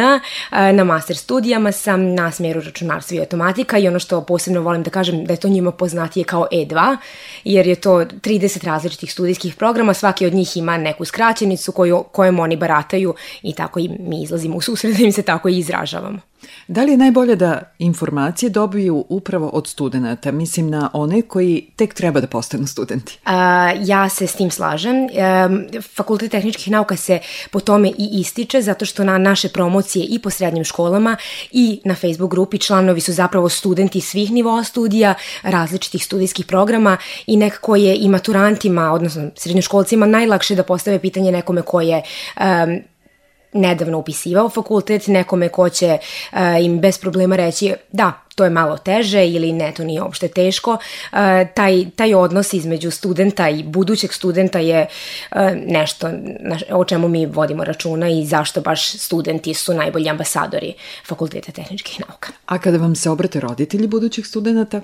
na 0.51 0.83
master 0.83 1.17
studijama 1.17 1.71
sam 1.71 2.13
na 2.13 2.31
smjeru 2.31 2.61
računarstva 2.61 3.17
i 3.17 3.19
automatika 3.19 3.77
i 3.77 3.87
ono 3.87 3.99
što 3.99 4.21
posebno 4.21 4.61
volim 4.61 4.83
da 4.83 4.89
kažem 4.89 5.25
da 5.25 5.33
je 5.33 5.39
to 5.39 5.47
njima 5.47 5.71
poznatije 5.71 6.23
kao 6.23 6.47
E2, 6.51 6.97
jer 7.43 7.67
je 7.67 7.75
to 7.75 7.91
30 7.91 8.65
različitih 8.65 9.13
studijskih 9.13 9.55
programa, 9.55 9.93
svaki 9.93 10.25
od 10.25 10.33
njih 10.33 10.57
ima 10.57 10.77
neku 10.77 11.05
skraćenicu 11.05 11.71
koju, 11.71 12.03
kojom 12.11 12.39
oni 12.39 12.57
barataju 12.57 13.13
i 13.41 13.53
tako 13.53 13.79
i 13.79 13.89
mi 13.99 14.23
izlazimo 14.23 14.55
u 14.57 14.61
susret 14.61 14.97
da 14.97 15.03
im 15.03 15.11
se 15.11 15.21
tako 15.21 15.49
i 15.49 15.57
izražavamo. 15.57 16.19
Da 16.67 16.83
li 16.83 16.91
je 16.91 16.97
najbolje 16.97 17.35
da 17.35 17.61
informacije 17.79 18.49
dobiju 18.49 19.05
upravo 19.09 19.47
od 19.47 19.67
studenta? 19.67 20.31
Mislim 20.31 20.69
na 20.69 20.89
one 20.93 21.21
koji 21.21 21.67
tek 21.75 21.93
treba 21.93 22.21
da 22.21 22.27
postanu 22.27 22.67
studenti. 22.67 23.19
A, 23.25 23.71
ja 23.79 24.09
se 24.09 24.27
s 24.27 24.33
tim 24.33 24.51
slažem. 24.51 24.95
E, 24.95 25.79
Fakultet 25.95 26.31
tehničkih 26.31 26.71
nauka 26.71 26.95
se 26.95 27.19
po 27.51 27.59
tome 27.59 27.89
i 27.89 28.09
ističe 28.11 28.61
zato 28.61 28.85
što 28.85 29.03
na 29.03 29.17
naše 29.17 29.49
promocije 29.49 30.05
i 30.05 30.19
po 30.19 30.29
srednjim 30.29 30.63
školama 30.63 31.17
i 31.51 31.81
na 31.83 31.95
Facebook 31.95 32.31
grupi 32.31 32.59
članovi 32.59 33.01
su 33.01 33.13
zapravo 33.13 33.49
studenti 33.49 34.01
svih 34.01 34.31
nivoa 34.31 34.63
studija, 34.63 35.13
različitih 35.43 36.05
studijskih 36.05 36.45
programa 36.45 36.97
i 37.27 37.37
nekako 37.37 37.75
je 37.75 37.95
i 37.95 38.09
maturantima, 38.09 38.91
odnosno 38.91 39.29
srednjoškolcima 39.35 40.05
najlakše 40.05 40.55
da 40.55 40.63
postave 40.63 40.99
pitanje 40.99 41.31
nekome 41.31 41.61
ko 41.61 41.81
je 41.81 42.01
um, 42.39 42.94
nedavno 43.55 43.97
upisivao 43.97 44.49
fakultet, 44.49 45.07
nekome 45.07 45.49
ko 45.49 45.69
će 45.69 45.97
uh, 45.97 46.39
im 46.61 46.79
bez 46.79 46.97
problema 46.97 47.35
reći 47.35 47.73
da, 47.91 48.13
to 48.35 48.43
je 48.43 48.49
malo 48.49 48.77
teže 48.77 49.27
ili 49.27 49.51
ne, 49.51 49.71
to 49.71 49.83
nije 49.83 50.01
uopšte 50.01 50.27
teško. 50.27 50.71
Uh, 50.71 51.17
taj, 51.53 51.85
taj 51.95 52.13
odnos 52.13 52.53
između 52.53 52.91
studenta 52.91 53.49
i 53.49 53.63
budućeg 53.63 54.13
studenta 54.13 54.59
je 54.59 54.87
uh, 55.31 55.37
nešto 55.67 56.09
o 56.71 56.85
čemu 56.85 57.07
mi 57.07 57.25
vodimo 57.25 57.63
računa 57.63 58.09
i 58.09 58.25
zašto 58.25 58.61
baš 58.61 58.91
studenti 58.91 59.53
su 59.53 59.73
najbolji 59.73 60.09
ambasadori 60.09 60.73
Fakulteta 61.07 61.51
tehničkih 61.51 61.99
nauka. 62.07 62.31
A 62.45 62.57
kada 62.57 62.77
vam 62.77 62.95
se 62.95 63.09
obrate 63.09 63.39
roditelji 63.39 63.87
budućih 63.87 64.27
studenta? 64.27 64.81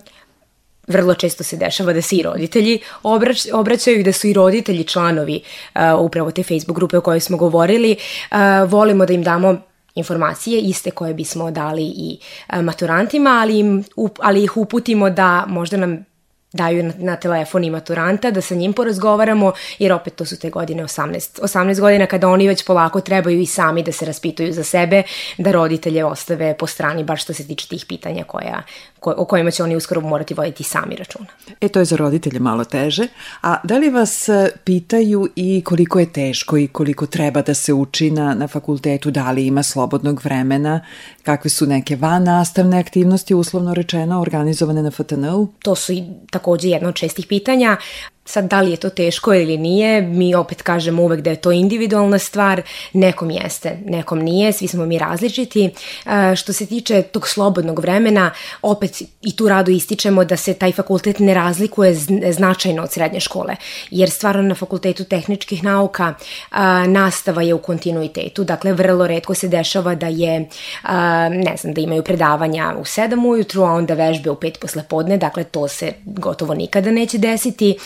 Vrlo 0.88 1.14
često 1.14 1.44
se 1.44 1.58
dešava 1.58 1.94
da 1.94 2.02
se 2.02 2.16
i 2.16 2.24
roditelji 2.24 2.80
obrać, 3.04 3.48
obraćaju 3.54 4.00
i 4.00 4.04
da 4.04 4.14
su 4.14 4.28
i 4.28 4.34
roditelji 4.34 4.84
članovi 4.84 5.42
uh, 5.76 5.82
upravo 6.00 6.32
te 6.32 6.44
Facebook 6.44 6.76
grupe 6.76 6.98
o 6.98 7.02
kojoj 7.02 7.20
smo 7.20 7.38
govorili. 7.38 7.96
Uh, 8.32 8.38
volimo 8.70 9.06
da 9.06 9.14
im 9.14 9.24
damo 9.24 9.58
informacije 9.96 10.62
iste 10.62 10.92
koje 10.92 11.14
bismo 11.14 11.52
dali 11.52 11.84
i 11.84 12.18
uh, 12.50 12.62
maturantima, 12.62 13.30
ali, 13.30 13.60
im, 13.60 13.84
ali 14.20 14.44
ih 14.44 14.58
uputimo 14.58 15.10
da 15.10 15.46
možda 15.48 15.78
nam 15.78 16.11
daju 16.54 16.84
na, 16.84 16.94
na 16.98 17.16
telefon 17.16 17.64
i 17.64 17.70
maturanta, 17.70 18.32
da 18.32 18.42
sa 18.42 18.56
njim 18.56 18.74
porazgovaramo, 18.74 19.54
jer 19.80 19.94
opet 19.94 20.16
to 20.16 20.26
su 20.26 20.40
te 20.40 20.50
godine 20.50 20.84
18, 20.84 21.42
18 21.42 21.80
godina 21.80 22.06
kada 22.06 22.28
oni 22.28 22.48
već 22.48 22.66
polako 22.66 23.02
trebaju 23.02 23.40
i 23.40 23.46
sami 23.46 23.84
da 23.84 23.92
se 23.92 24.06
raspituju 24.06 24.54
za 24.54 24.64
sebe, 24.64 25.04
da 25.38 25.52
roditelje 25.52 26.06
ostave 26.06 26.56
po 26.58 26.68
strani, 26.68 27.04
baš 27.04 27.24
što 27.24 27.34
se 27.34 27.48
tiče 27.48 27.68
tih 27.68 27.86
pitanja 27.86 28.24
koja, 28.24 28.64
ko, 29.00 29.14
o 29.18 29.26
kojima 29.26 29.52
će 29.52 29.64
oni 29.64 29.76
uskoro 29.76 30.02
morati 30.02 30.34
voditi 30.34 30.64
sami 30.64 30.96
računa. 30.96 31.28
E, 31.62 31.68
to 31.68 31.80
je 31.80 31.86
za 31.86 31.96
roditelje 31.96 32.40
malo 32.40 32.64
teže. 32.64 33.08
A 33.42 33.56
da 33.64 33.78
li 33.78 33.90
vas 33.90 34.30
e, 34.30 34.50
pitaju 34.64 35.30
i 35.36 35.62
koliko 35.66 36.00
je 36.00 36.14
teško 36.14 36.58
i 36.58 36.68
koliko 36.68 37.06
treba 37.06 37.42
da 37.42 37.54
se 37.54 37.74
uči 37.74 38.12
na, 38.12 38.34
na 38.34 38.48
fakultetu, 38.48 39.12
da 39.12 39.32
li 39.32 39.46
ima 39.48 39.64
slobodnog 39.64 40.22
vremena, 40.24 40.82
kakve 41.24 41.50
su 41.50 41.66
neke 41.66 41.96
van 41.96 42.24
nastavne 42.24 42.80
aktivnosti, 42.80 43.34
uslovno 43.34 43.74
rečeno, 43.74 44.22
organizovane 44.22 44.84
na 44.84 44.92
FTN-u? 44.92 45.48
To 45.60 45.76
su 45.76 45.94
i 45.94 46.04
takođe 46.42 46.70
jedno 46.70 46.90
od 46.90 46.96
čestih 46.96 47.28
pitanja. 47.28 47.78
Sad, 48.26 48.50
da 48.50 48.62
li 48.62 48.72
je 48.72 48.78
to 48.78 48.90
teško 48.90 49.34
ili 49.34 49.58
nije, 49.58 50.02
mi 50.02 50.36
opet 50.36 50.62
kažemo 50.62 51.04
uvek 51.04 51.22
da 51.22 51.30
je 51.30 51.36
to 51.36 51.52
individualna 51.52 52.20
stvar, 52.20 52.62
nekom 52.94 53.30
jeste, 53.32 53.78
nekom 53.86 54.20
nije, 54.20 54.54
svi 54.54 54.68
smo 54.68 54.86
mi 54.86 54.98
različiti. 54.98 55.70
E, 56.06 56.36
što 56.36 56.54
se 56.54 56.66
tiče 56.66 57.02
tog 57.02 57.28
slobodnog 57.28 57.80
vremena, 57.80 58.32
opet 58.62 59.02
i 59.22 59.36
tu 59.36 59.48
rado 59.48 59.72
ističemo 59.72 60.24
da 60.26 60.38
se 60.38 60.54
taj 60.54 60.72
fakultet 60.72 61.20
ne 61.20 61.34
razlikuje 61.34 61.94
značajno 62.32 62.84
od 62.84 62.92
srednje 62.92 63.20
škole, 63.20 63.56
jer 63.92 64.10
stvarno 64.10 64.42
na 64.42 64.56
fakultetu 64.56 65.04
tehničkih 65.04 65.64
nauka 65.64 66.14
a, 66.52 66.88
nastava 66.88 67.42
je 67.42 67.54
u 67.54 67.60
kontinuitetu, 67.60 68.44
dakle 68.44 68.74
vrlo 68.74 69.08
redko 69.08 69.34
se 69.34 69.48
dešava 69.48 69.96
da 69.96 70.08
je, 70.08 70.50
a, 70.84 71.30
ne 71.30 71.58
znam, 71.58 71.74
da 71.74 71.82
imaju 71.82 72.04
predavanja 72.04 72.76
u 72.78 72.84
7 72.84 73.28
ujutru, 73.28 73.64
a 73.64 73.72
onda 73.72 73.94
vežbe 73.94 74.30
u 74.30 74.36
5 74.36 74.60
posle 74.60 74.84
podne, 74.90 75.18
dakle 75.18 75.44
to 75.44 75.68
se 75.68 75.94
gotovo 76.06 76.54
nikada 76.54 76.92
neće 76.92 77.18
desiti 77.18 77.78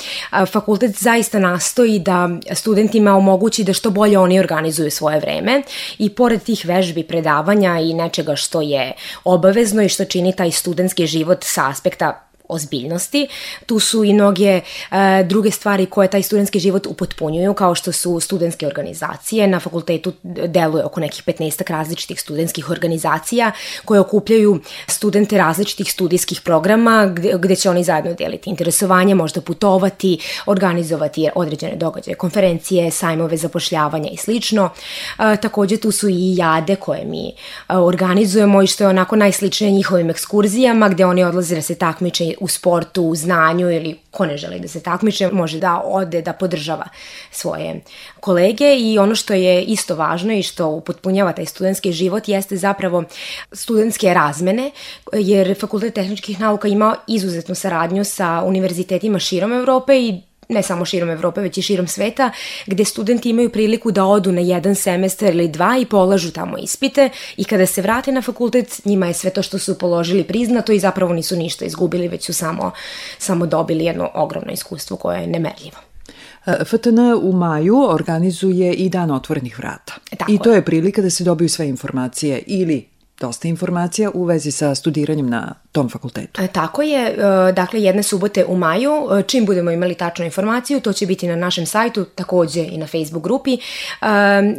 fakultet 0.52 0.96
zaista 0.96 1.40
nastoji 1.40 2.00
da 2.00 2.30
studentima 2.54 3.16
omogući 3.16 3.64
da 3.64 3.74
što 3.74 3.90
bolje 3.90 4.20
oni 4.20 4.40
organizuju 4.40 4.92
svoje 4.92 5.20
vreme 5.20 5.62
i 5.98 6.10
pored 6.10 6.44
tih 6.44 6.66
vežbi, 6.66 7.04
predavanja 7.04 7.80
i 7.80 7.94
nečega 7.94 8.36
što 8.36 8.62
je 8.62 8.94
obavezno 9.24 9.84
i 9.84 9.90
što 9.90 10.06
čini 10.06 10.36
taj 10.36 10.52
studentski 10.52 11.08
život 11.08 11.38
sa 11.42 11.70
aspekta 11.70 12.22
ozbiljnosti. 12.50 13.28
Tu 13.66 13.80
su 13.80 14.04
i 14.04 14.14
mnoge 14.14 14.62
e, 14.92 15.24
druge 15.24 15.52
stvari 15.52 15.86
koje 15.86 16.08
taj 16.08 16.24
studentski 16.24 16.60
život 16.60 16.88
upotpunjuju, 16.88 17.54
kao 17.54 17.76
što 17.76 17.92
su 17.92 18.20
studentske 18.20 18.68
organizacije. 18.68 19.48
Na 19.48 19.60
fakultetu 19.60 20.14
deluje 20.24 20.84
oko 20.84 21.00
nekih 21.00 21.24
15 21.24 21.72
različitih 21.72 22.22
studentskih 22.22 22.70
organizacija 22.70 23.52
koje 23.86 24.00
okupljaju 24.00 24.60
studente 24.88 25.38
različitih 25.38 25.92
studijskih 25.92 26.42
programa 26.42 27.06
gde, 27.06 27.34
gde 27.38 27.56
će 27.56 27.70
oni 27.70 27.84
zajedno 27.84 28.14
deliti 28.14 28.50
interesovanje, 28.50 29.16
možda 29.16 29.42
putovati, 29.42 30.20
organizovati 30.46 31.30
određene 31.36 31.76
događaje, 31.76 32.16
konferencije, 32.16 32.92
sajmove 32.92 33.38
zapošljavanja 33.38 34.10
i 34.10 34.18
slično. 34.18 34.70
E, 35.20 35.38
takođe 35.38 35.78
tu 35.78 35.92
su 35.92 36.10
i 36.10 36.36
jade 36.36 36.76
koje 36.76 37.06
mi 37.06 37.28
e, 37.28 37.34
organizujemo 37.78 38.62
i 38.62 38.68
što 38.68 38.84
je 38.84 38.88
onako 38.88 39.16
najsličnije 39.16 39.72
njihovim 39.72 40.10
ekskurzijama 40.10 40.90
gde 40.90 41.06
oni 41.06 41.24
odlaze 41.24 41.56
da 41.56 41.62
se 41.62 41.76
takmiče 41.76 42.35
u 42.40 42.48
sportu, 42.48 43.04
u 43.04 43.16
znanju 43.16 43.72
ili 43.72 44.00
ko 44.12 44.26
ne 44.26 44.38
želi 44.38 44.60
da 44.60 44.68
se 44.68 44.84
takmiče, 44.84 45.30
može 45.32 45.60
da 45.60 45.82
ode 45.86 46.22
da 46.22 46.34
podržava 46.34 46.88
svoje 47.32 47.82
kolege. 48.20 48.76
I 48.76 48.98
ono 49.00 49.16
što 49.16 49.34
je 49.34 49.64
isto 49.64 49.96
važno 49.96 50.34
i 50.34 50.44
što 50.44 50.68
upotpunjava 50.68 51.34
taj 51.34 51.46
studentski 51.46 51.92
život 51.92 52.28
jeste 52.28 52.58
zapravo 52.58 53.04
studentske 53.52 54.14
razmene, 54.14 54.72
jer 55.14 55.60
Fakultet 55.60 55.94
tehničkih 55.94 56.40
nauka 56.40 56.68
ima 56.68 56.96
izuzetnu 57.08 57.56
saradnju 57.56 58.04
sa 58.04 58.44
univerzitetima 58.46 59.20
širom 59.20 59.54
Evrope 59.54 60.00
i 60.00 60.22
ne 60.50 60.64
samo 60.64 60.86
širom 60.86 61.10
Evrope, 61.10 61.42
već 61.42 61.58
i 61.58 61.62
širom 61.62 61.88
sveta, 61.88 62.32
gde 62.66 62.86
studenti 62.86 63.30
imaju 63.30 63.50
priliku 63.50 63.92
da 63.92 64.06
odu 64.06 64.32
na 64.32 64.42
jedan 64.42 64.76
semestar 64.76 65.30
ili 65.30 65.48
dva 65.48 65.78
i 65.78 65.86
polažu 65.86 66.32
tamo 66.32 66.58
ispite 66.58 67.10
i 67.38 67.44
kada 67.44 67.66
se 67.66 67.82
vrate 67.82 68.12
na 68.12 68.22
fakultet, 68.22 68.86
njima 68.86 69.08
je 69.08 69.14
sve 69.14 69.30
to 69.30 69.42
što 69.42 69.60
su 69.60 69.78
položili 69.78 70.24
priznato 70.24 70.72
i 70.72 70.80
zapravo 70.80 71.14
nisu 71.14 71.36
ništa 71.36 71.66
izgubili, 71.66 72.08
već 72.08 72.26
su 72.26 72.34
samo, 72.34 72.72
samo 73.18 73.46
dobili 73.46 73.86
jedno 73.86 74.10
ogromno 74.14 74.52
iskustvo 74.52 74.98
koje 74.98 75.22
je 75.22 75.28
nemerljivo. 75.28 75.78
E, 76.46 76.66
FTN 76.66 77.00
u 77.22 77.32
maju 77.32 77.86
organizuje 77.90 78.74
i 78.74 78.90
dan 78.90 79.12
otvorenih 79.12 79.60
vrata. 79.60 79.94
Tako 80.18 80.32
I 80.32 80.40
to 80.44 80.54
je 80.54 80.66
prilika 80.66 81.02
da 81.02 81.10
se 81.10 81.24
dobiju 81.24 81.50
sve 81.50 81.68
informacije 81.68 82.44
ili 82.48 82.95
dosta 83.20 83.48
informacija 83.48 84.12
u 84.14 84.24
vezi 84.24 84.52
sa 84.52 84.76
studiranjem 84.76 85.30
na 85.30 85.54
tom 85.72 85.90
fakultetu. 85.90 86.42
E, 86.42 86.48
tako 86.48 86.82
je, 86.82 87.08
e, 87.08 87.52
dakle 87.52 87.82
jedne 87.82 88.04
subote 88.04 88.46
u 88.46 88.58
maju, 88.58 88.92
e, 89.20 89.24
čim 89.24 89.46
budemo 89.46 89.72
imali 89.72 89.96
tačnu 89.96 90.26
informaciju, 90.26 90.80
to 90.80 90.94
će 90.94 91.06
biti 91.06 91.28
na 91.28 91.36
našem 91.36 91.66
sajtu, 91.66 92.06
takođe 92.06 92.64
i 92.64 92.78
na 92.78 92.88
Facebook 92.88 93.24
grupi. 93.24 93.58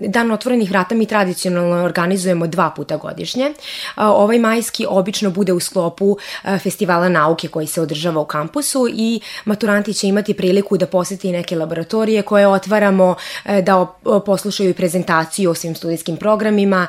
Dan 0.09 0.31
otvorenih 0.31 0.71
vrata 0.71 0.95
mi 0.95 1.07
tradicionalno 1.07 1.85
organizujemo 1.85 2.47
dva 2.47 2.71
puta 2.77 2.97
godišnje. 2.97 3.53
Ovaj 3.97 4.39
majski 4.39 4.87
obično 4.89 5.31
bude 5.31 5.53
u 5.53 5.61
sklopu 5.61 6.17
festivala 6.63 7.09
nauke 7.09 7.49
koji 7.49 7.67
se 7.67 7.81
održava 7.81 8.21
u 8.21 8.25
kampusu 8.25 8.89
i 8.89 9.21
maturanti 9.45 9.95
će 9.95 10.09
imati 10.09 10.35
priliku 10.35 10.77
da 10.77 10.87
poseti 10.87 11.33
neke 11.33 11.57
laboratorije 11.57 12.23
koje 12.23 12.49
otvaramo, 12.49 13.15
da 13.63 13.87
poslušaju 14.27 14.75
prezentaciju 14.75 15.51
o 15.51 15.55
svim 15.55 15.75
studijskim 15.75 16.17
programima, 16.17 16.87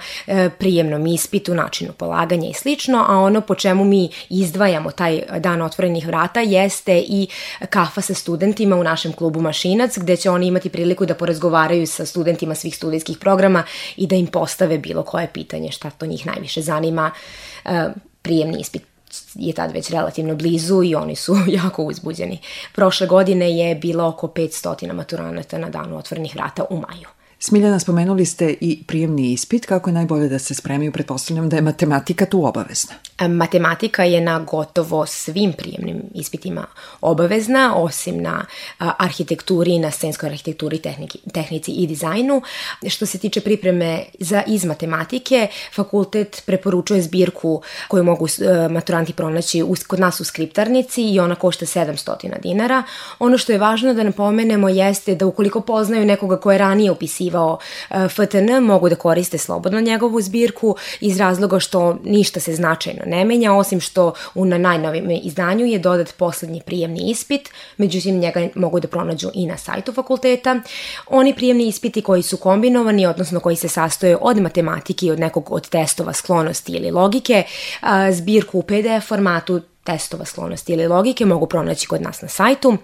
prijemnom 0.59 1.07
ispitu, 1.07 1.53
načinu 1.57 1.93
polaganja 1.93 2.49
i 2.49 2.53
slično, 2.53 3.05
a 3.09 3.17
ono 3.17 3.41
po 3.41 3.55
čemu 3.55 3.83
mi 3.83 4.09
izdvajamo 4.29 4.91
taj 4.91 5.21
dan 5.39 5.61
otvorenih 5.61 6.07
vrata 6.07 6.39
jeste 6.41 6.99
i 6.99 7.27
kafa 7.69 8.01
sa 8.01 8.13
studentima 8.13 8.75
u 8.75 8.83
našem 8.83 9.13
klubu 9.13 9.41
Mašinac, 9.41 9.97
gde 9.97 10.15
će 10.17 10.29
oni 10.29 10.47
imati 10.47 10.69
priliku 10.69 11.05
da 11.05 11.13
porazgovaraju 11.13 11.87
sa 11.87 12.05
studentima 12.05 12.55
svih 12.55 12.75
studijskih 12.75 13.17
programa 13.17 13.63
i 13.97 14.07
da 14.07 14.15
im 14.15 14.27
postave 14.27 14.77
bilo 14.77 15.03
koje 15.03 15.27
pitanje 15.33 15.71
šta 15.71 15.89
to 15.89 16.05
njih 16.05 16.25
najviše 16.25 16.61
zanima. 16.61 17.11
E, 17.65 17.89
prijemni 18.21 18.59
ispit 18.59 18.83
je 19.35 19.53
tad 19.53 19.71
već 19.71 19.89
relativno 19.89 20.35
blizu 20.35 20.83
i 20.83 20.95
oni 20.95 21.15
su 21.15 21.35
jako 21.63 21.83
uzbuđeni. 21.83 22.39
Prošle 22.73 23.07
godine 23.07 23.57
je 23.57 23.75
bilo 23.75 24.07
oko 24.07 24.27
500 24.27 24.93
maturanata 24.93 25.57
na 25.57 25.69
danu 25.69 25.97
otvorenih 25.97 26.35
vrata 26.35 26.65
u 26.69 26.75
maju. 26.75 27.16
Smiljana, 27.39 27.79
spomenuli 27.79 28.25
ste 28.25 28.55
i 28.61 28.83
prijemni 28.87 29.33
ispit. 29.33 29.65
Kako 29.65 29.89
je 29.89 29.93
najbolje 29.93 30.29
da 30.29 30.39
se 30.39 30.55
spremaju? 30.55 30.91
Pretpostavljam 30.91 31.49
da 31.49 31.55
je 31.55 31.61
matematika 31.61 32.25
tu 32.25 32.45
obavezna. 32.45 32.93
Matematika 33.29 34.03
je 34.03 34.21
na 34.21 34.39
gotovo 34.39 35.05
svim 35.05 35.53
prijemnim 35.53 36.01
ispitima 36.13 36.65
obavezna, 37.01 37.75
osim 37.75 38.21
na 38.21 38.45
arhitekturi, 38.77 39.79
na 39.79 39.91
scenskoj 39.91 40.27
arhitekturi, 40.27 40.79
tehniki, 40.79 41.19
tehnici 41.33 41.71
i 41.71 41.87
dizajnu. 41.87 42.41
Što 42.87 43.05
se 43.05 43.17
tiče 43.17 43.41
pripreme 43.41 44.03
za 44.19 44.43
iz 44.47 44.65
matematike, 44.65 45.47
fakultet 45.75 46.43
preporučuje 46.45 47.01
zbirku 47.01 47.61
koju 47.87 48.03
mogu 48.03 48.27
e, 48.27 48.67
maturanti 48.69 49.13
pronaći 49.13 49.63
kod 49.87 49.99
nas 49.99 50.19
u 50.19 50.23
skriptarnici 50.23 51.03
i 51.03 51.19
ona 51.19 51.35
košta 51.35 51.65
700 51.65 52.41
dinara. 52.41 52.83
Ono 53.19 53.37
što 53.37 53.51
je 53.51 53.57
važno 53.57 53.93
da 53.93 54.03
napomenemo 54.03 54.69
jeste 54.69 55.15
da 55.15 55.25
ukoliko 55.25 55.61
poznaju 55.61 56.05
nekoga 56.05 56.39
ko 56.39 56.51
je 56.51 56.57
ranije 56.57 56.91
upisivao 56.91 57.26
upisivao 57.27 57.57
e, 57.89 58.07
FTN 58.09 58.63
mogu 58.63 58.89
da 58.89 58.95
koriste 58.95 59.37
slobodno 59.37 59.81
njegovu 59.81 60.21
zbirku 60.21 60.75
iz 60.99 61.17
razloga 61.17 61.59
što 61.59 61.97
ništa 62.03 62.39
se 62.39 62.55
značajno 62.55 63.01
ne 63.05 63.25
menja, 63.25 63.53
osim 63.53 63.79
što 63.79 64.13
u 64.35 64.45
na 64.45 64.57
najnovijem 64.57 65.11
izdanju 65.23 65.65
je 65.65 65.79
dodat 65.79 66.13
poslednji 66.17 66.61
prijemni 66.65 67.09
ispit, 67.11 67.49
međutim 67.77 68.19
njega 68.19 68.47
mogu 68.55 68.79
da 68.79 68.87
pronađu 68.87 69.29
i 69.33 69.45
na 69.45 69.57
sajtu 69.57 69.93
fakulteta. 69.93 70.59
Oni 71.07 71.35
prijemni 71.35 71.67
ispiti 71.67 72.01
koji 72.01 72.23
su 72.23 72.37
kombinovani, 72.37 73.05
odnosno 73.05 73.39
koji 73.39 73.55
se 73.55 73.67
sastoje 73.67 74.17
od 74.21 74.41
matematike 74.41 75.05
i 75.05 75.11
od 75.11 75.19
nekog 75.19 75.51
od 75.51 75.69
testova 75.69 76.13
sklonosti 76.13 76.73
ili 76.73 76.91
logike, 76.91 77.43
zbirku 78.11 78.59
u 78.59 78.61
PDF 78.61 79.07
formatu 79.07 79.61
testova 79.83 80.25
sklonosti 80.25 80.73
ili 80.73 80.87
logike 80.87 81.25
mogu 81.25 81.47
pronaći 81.47 81.87
kod 81.87 82.01
nas 82.01 82.21
na 82.21 82.27
sajtu, 82.27 82.77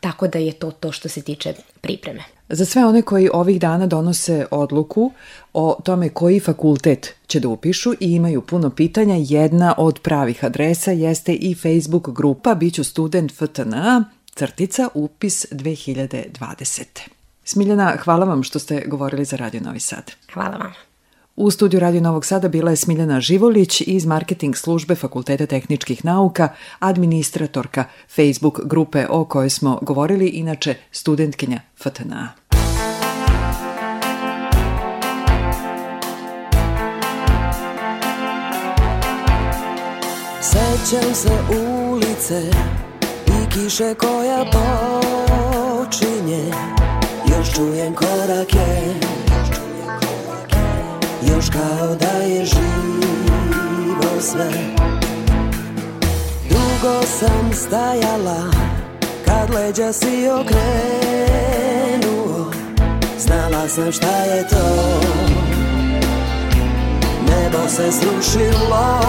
tako 0.00 0.28
da 0.28 0.38
je 0.38 0.52
to 0.52 0.70
to 0.70 0.92
što 0.92 1.08
se 1.08 1.22
tiče 1.22 1.54
pripreme. 1.80 2.37
Za 2.48 2.64
sve 2.64 2.86
one 2.86 3.02
koji 3.02 3.30
ovih 3.32 3.60
dana 3.60 3.86
donose 3.86 4.46
odluku 4.50 5.12
o 5.52 5.80
tome 5.84 6.08
koji 6.08 6.40
fakultet 6.40 7.14
će 7.26 7.40
da 7.40 7.48
upišu 7.48 7.92
i 7.92 8.12
imaju 8.12 8.42
puno 8.42 8.70
pitanja, 8.70 9.14
jedna 9.18 9.74
od 9.78 9.98
pravih 10.02 10.44
adresa 10.44 10.92
jeste 10.92 11.34
i 11.34 11.54
Facebook 11.54 12.10
grupa 12.10 12.54
Biću 12.54 12.84
student 12.84 13.32
FTNA, 13.32 14.04
crtica 14.34 14.88
upis 14.94 15.46
2020. 15.50 16.84
Smiljana, 17.44 17.96
hvala 18.04 18.26
vam 18.26 18.42
što 18.42 18.58
ste 18.58 18.84
govorili 18.86 19.24
za 19.24 19.36
Radio 19.36 19.60
Novi 19.60 19.80
Sad. 19.80 20.12
Hvala 20.34 20.56
vam. 20.56 20.87
U 21.40 21.50
studiju 21.50 21.80
Radio 21.80 22.00
Novog 22.00 22.24
Sada 22.24 22.48
bila 22.48 22.70
je 22.70 22.76
Smiljana 22.76 23.20
Živolić 23.20 23.80
iz 23.80 24.06
marketing 24.06 24.56
službe 24.56 24.94
Fakulteta 24.94 25.46
tehničkih 25.46 26.04
nauka, 26.04 26.48
administratorka 26.78 27.84
Facebook 28.16 28.60
grupe 28.64 29.06
o 29.10 29.24
kojoj 29.24 29.50
smo 29.50 29.78
govorili, 29.82 30.26
inače 30.26 30.74
studentkinja 30.90 31.60
FTNA. 31.76 32.28
Sećam 40.40 41.14
se 41.14 41.32
ulice 41.50 42.50
i 43.26 43.50
kiše 43.50 43.94
koja 43.94 44.44
počinje 44.44 46.50
Još 47.30 47.54
čujem 47.54 47.94
korake 47.94 49.17
Još 51.38 51.50
kao 51.50 51.94
da 51.94 52.18
je 52.24 52.44
živo 52.44 54.20
sve. 54.20 54.50
Dugo 56.48 57.02
sam 57.06 57.50
stajala 57.54 58.42
Kad 59.24 59.50
leđa 59.54 59.92
si 59.92 60.28
okrenuo. 60.40 60.92
Znala 63.18 63.68
sam 63.68 63.92
šta 63.92 64.16
je 64.24 64.48
to. 64.48 65.00
Nebo 67.28 67.68
se 67.68 67.92
srušilo 67.92 69.00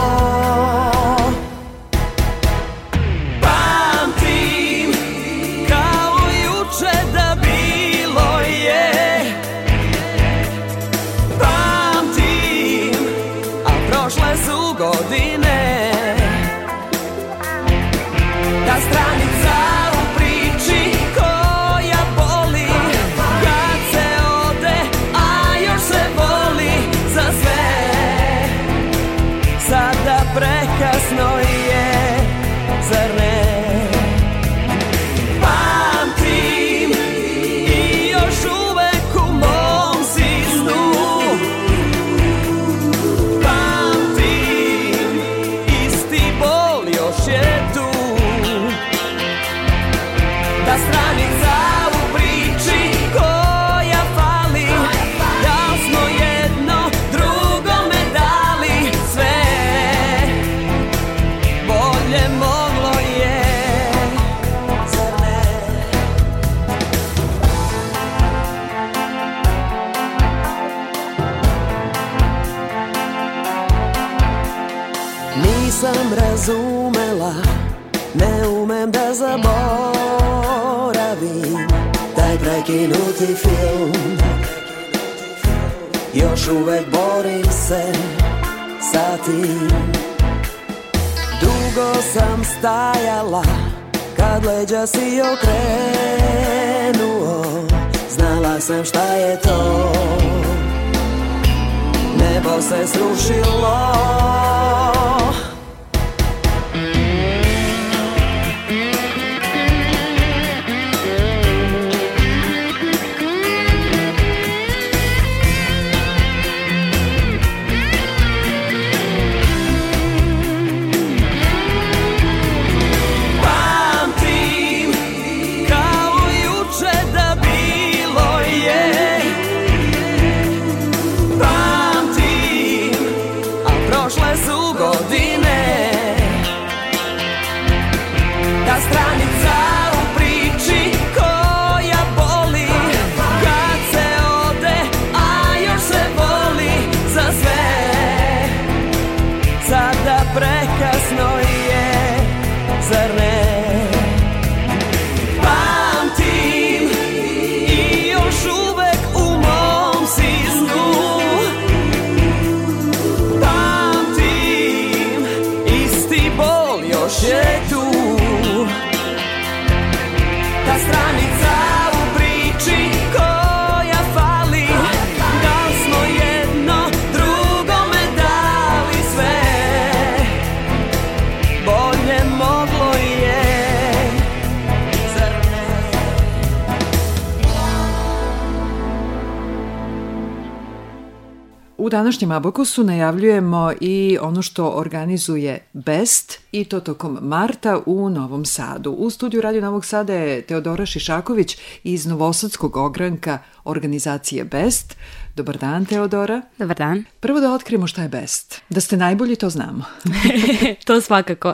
današnjem 192.09 192.31
Abakusu 192.31 192.83
najavljujemo 192.83 193.71
i 193.81 194.17
ono 194.21 194.41
što 194.41 194.69
organizuje 194.75 195.59
BEST 195.73 196.39
i 196.51 196.63
to 196.63 196.79
tokom 196.79 197.17
marta 197.21 197.79
u 197.85 198.09
Novom 198.09 198.45
Sadu. 198.45 198.91
U 198.91 199.09
studiju 199.09 199.41
Radio 199.41 199.61
Novog 199.61 199.85
Sada 199.85 200.13
je 200.13 200.41
Teodora 200.41 200.85
Šišaković 200.85 201.57
iz 201.83 202.05
Novosadskog 202.05 202.77
ogranka 202.77 203.39
organizacije 203.63 204.43
BEST. 204.43 204.95
Dobar 205.35 205.57
dan, 205.57 205.85
Teodora. 205.85 206.41
Dobar 206.57 206.77
dan. 206.77 207.03
Prvo 207.19 207.39
da 207.39 207.53
otkrijemo 207.53 207.87
šta 207.87 208.01
je 208.01 208.09
BEST. 208.09 208.61
Da 208.69 208.81
ste 208.81 208.97
najbolji, 208.97 209.35
to 209.35 209.49
znamo. 209.49 209.83
to 210.87 211.01
svakako. 211.01 211.53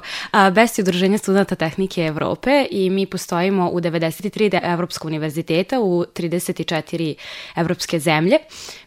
BEST 0.54 0.78
je 0.78 0.84
Udruženje 0.84 1.18
studenta 1.18 1.56
tehnike 1.56 2.02
Evrope 2.02 2.66
i 2.72 2.90
mi 2.90 3.06
postojimo 3.06 3.70
u 3.70 3.80
93 3.80 4.60
Evropska 4.64 5.08
univerziteta 5.08 5.80
u 5.80 6.06
34 6.16 7.16
evropske 7.56 8.00
zemlje. 8.00 8.38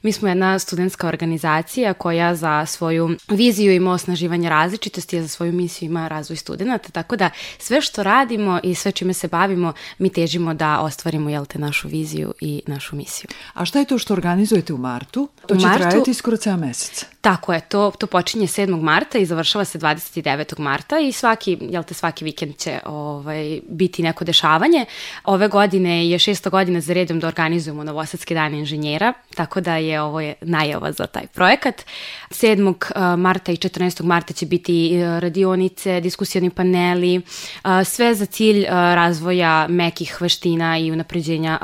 Mi 0.02 0.12
smo 0.12 0.28
jedna 0.28 0.58
studentska 0.58 1.08
organizacija 1.08 1.94
koja 1.94 2.34
za 2.34 2.66
svoju 2.66 3.10
viziju 3.28 3.72
ima 3.72 3.92
osnaživanje 3.92 4.48
različitosti, 4.48 5.18
a 5.18 5.22
za 5.22 5.28
svoju 5.28 5.52
misiju 5.52 5.86
ima 5.86 6.08
razvoj 6.08 6.36
studenta, 6.36 6.78
tako 6.78 7.16
da 7.16 7.30
sve 7.58 7.80
što 7.80 8.02
radimo 8.02 8.60
i 8.62 8.74
sve 8.74 8.92
čime 8.92 9.14
se 9.14 9.28
bavimo, 9.28 9.72
mi 9.98 10.10
težimo 10.10 10.54
da 10.54 10.80
ostvarimo 10.80 11.30
jel 11.30 11.46
te, 11.46 11.58
našu 11.58 11.88
viziju 11.88 12.34
i 12.40 12.62
našu 12.66 12.96
misiju. 12.96 13.28
A 13.54 13.64
šta 13.64 13.78
je 13.78 13.84
to 13.84 13.98
što 13.98 14.14
organizujete 14.14 14.72
u 14.72 14.77
martu? 14.78 15.28
To 15.46 15.54
u 15.54 15.58
će 15.58 15.66
martu, 15.66 15.82
trajati 15.82 16.14
skoro 16.14 16.36
ceo 16.36 16.56
mesec. 16.56 17.06
Tako 17.20 17.52
je, 17.52 17.60
to, 17.60 17.92
to 17.98 18.06
počinje 18.06 18.46
7. 18.46 18.82
marta 18.82 19.18
i 19.18 19.26
završava 19.26 19.64
se 19.64 19.78
29. 19.78 20.58
marta 20.58 20.98
i 20.98 21.12
svaki, 21.12 21.58
jel 21.60 21.82
te, 21.82 21.94
svaki 21.94 22.24
vikend 22.24 22.56
će 22.56 22.80
ovaj, 22.86 23.60
biti 23.68 24.02
neko 24.02 24.24
dešavanje. 24.24 24.86
Ove 25.24 25.48
godine 25.48 26.08
je 26.08 26.18
šesta 26.18 26.50
godina 26.50 26.80
za 26.80 26.92
redom 26.92 27.20
da 27.20 27.26
organizujemo 27.26 27.84
Novosadski 27.84 28.34
dan 28.34 28.54
inženjera, 28.54 29.12
tako 29.34 29.60
da 29.60 29.76
je 29.76 30.00
ovo 30.02 30.20
je 30.20 30.34
najava 30.40 30.92
za 30.92 31.06
taj 31.06 31.26
projekat. 31.26 31.84
7. 32.30 32.74
Eh, 32.94 33.16
marta 33.16 33.52
i 33.52 33.56
14. 33.56 34.04
marta 34.04 34.32
će 34.32 34.46
biti 34.46 34.94
eh, 34.94 35.20
radionice, 35.20 36.00
diskusijani 36.00 36.50
paneli, 36.50 37.16
eh, 37.16 37.84
sve 37.84 38.14
za 38.14 38.26
cilj 38.26 38.64
razvoja 38.68 39.66
mekih 39.68 40.20
veština 40.20 40.78
i 40.78 40.92
unapređenja 40.92 41.58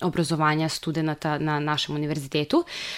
obrazovanja 0.00 0.68
studenta 0.68 1.38
na 1.38 1.60
našem 1.60 1.94
univerzitetu, 1.94 2.37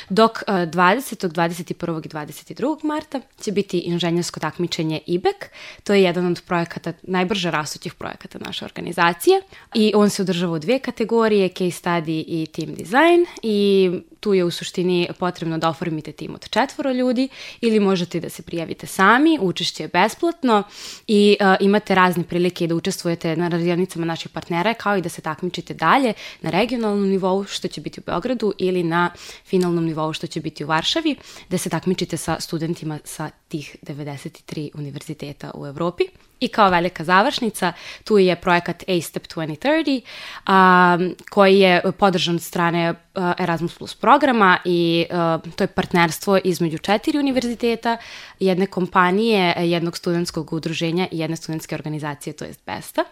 dok 0.09 0.43
20. 0.47 1.29
21. 1.29 2.07
i 2.07 2.09
22. 2.09 2.85
marta 2.85 3.21
će 3.41 3.53
biti 3.53 3.79
inženjersko 3.79 4.41
takmičenje 4.41 5.01
IBEC, 5.07 5.37
to 5.85 5.95
je 5.95 6.03
jedan 6.03 6.27
od 6.27 6.43
projekata, 6.47 6.93
najbrže 7.03 7.51
rastućih 7.51 7.95
projekata 7.95 8.39
naše 8.39 8.65
organizacije 8.65 9.43
i 9.75 9.93
on 9.95 10.11
se 10.11 10.23
održava 10.23 10.53
u 10.53 10.59
dve 10.59 10.79
kategorije, 10.79 11.49
case 11.49 11.83
study 11.83 12.25
i 12.27 12.47
team 12.47 12.75
design 12.75 13.27
i 13.43 13.91
tu 14.21 14.35
je 14.35 14.45
u 14.45 14.51
suštini 14.51 15.09
potrebno 15.19 15.59
da 15.59 15.69
oformite 15.69 16.13
tim 16.13 16.35
od 16.35 16.49
četvoro 16.49 16.93
ljudi 16.93 17.29
ili 17.61 17.81
možete 17.81 18.21
da 18.21 18.29
se 18.29 18.43
prijavite 18.43 18.87
sami, 18.87 19.39
učešće 19.41 19.83
je 19.83 19.89
besplatno 19.89 20.63
i 21.07 21.37
uh, 21.41 21.57
imate 21.61 21.95
razne 21.95 22.25
prilike 22.25 22.67
da 22.67 22.75
učestvujete 22.75 23.37
na 23.37 23.49
radionicama 23.49 24.07
naših 24.07 24.29
partnera 24.33 24.75
kao 24.75 24.97
i 24.97 25.03
da 25.03 25.09
se 25.09 25.23
takmičite 25.23 25.75
dalje 25.75 26.13
na 26.41 26.51
regionalnom 26.51 27.09
nivou 27.09 27.45
što 27.45 27.69
će 27.69 27.81
biti 27.81 28.01
u 28.01 28.03
Beogradu 28.07 28.53
ili 28.59 28.83
na 28.83 29.11
finalnom 29.45 29.85
nivou 29.85 30.13
što 30.13 30.27
će 30.27 30.41
biti 30.41 30.65
u 30.65 30.67
Varšavi, 30.67 31.17
da 31.49 31.59
se 31.59 31.71
takmičite 31.71 32.17
sa 32.17 32.41
studentima 32.41 32.99
sa 33.05 33.31
tih 33.49 33.77
93 33.83 34.71
univerziteta 34.75 35.51
u 35.55 35.67
Evropi. 35.67 36.05
I 36.41 36.49
kao 36.49 36.71
velika 36.71 37.05
završnica, 37.05 37.73
tu 38.05 38.19
je 38.19 38.37
projekat 38.37 38.85
A-Step 38.89 39.27
2030, 39.27 40.01
um, 40.49 41.17
koji 41.31 41.59
je 41.59 41.83
podržan 41.99 42.35
od 42.35 42.43
strane 42.43 42.95
Erasmus 43.39 43.79
Plus 43.79 43.95
programa 43.95 44.59
i 44.65 45.07
uh, 45.11 45.53
to 45.57 45.65
je 45.65 45.69
partnerstvo 45.69 46.39
između 46.45 46.79
četiri 46.79 47.19
univerziteta, 47.19 47.97
jedne 48.39 48.67
kompanije, 48.67 49.55
jednog 49.59 49.97
studentskog 49.97 50.53
udruženja 50.53 51.09
i 51.11 51.19
jedne 51.19 51.37
studentske 51.37 51.75
organizacije, 51.75 52.33
to 52.33 52.45
je 52.45 52.55
BESTA 52.67 53.05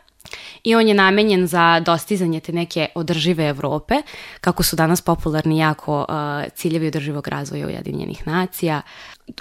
i 0.64 0.74
on 0.74 0.89
je 0.89 0.95
namenjen 0.95 1.47
za 1.47 1.81
dostizanje 1.81 2.41
te 2.41 2.53
neke 2.53 2.87
održive 2.95 3.49
Evrope, 3.49 3.95
kako 4.41 4.62
su 4.62 4.76
danas 4.76 5.03
popularni 5.03 5.59
jako 5.59 6.07
uh, 6.09 6.53
ciljevi 6.55 6.87
održivog 6.87 7.29
razvoja 7.29 7.66
Ujedinjenih 7.66 8.26
nacija. 8.26 8.83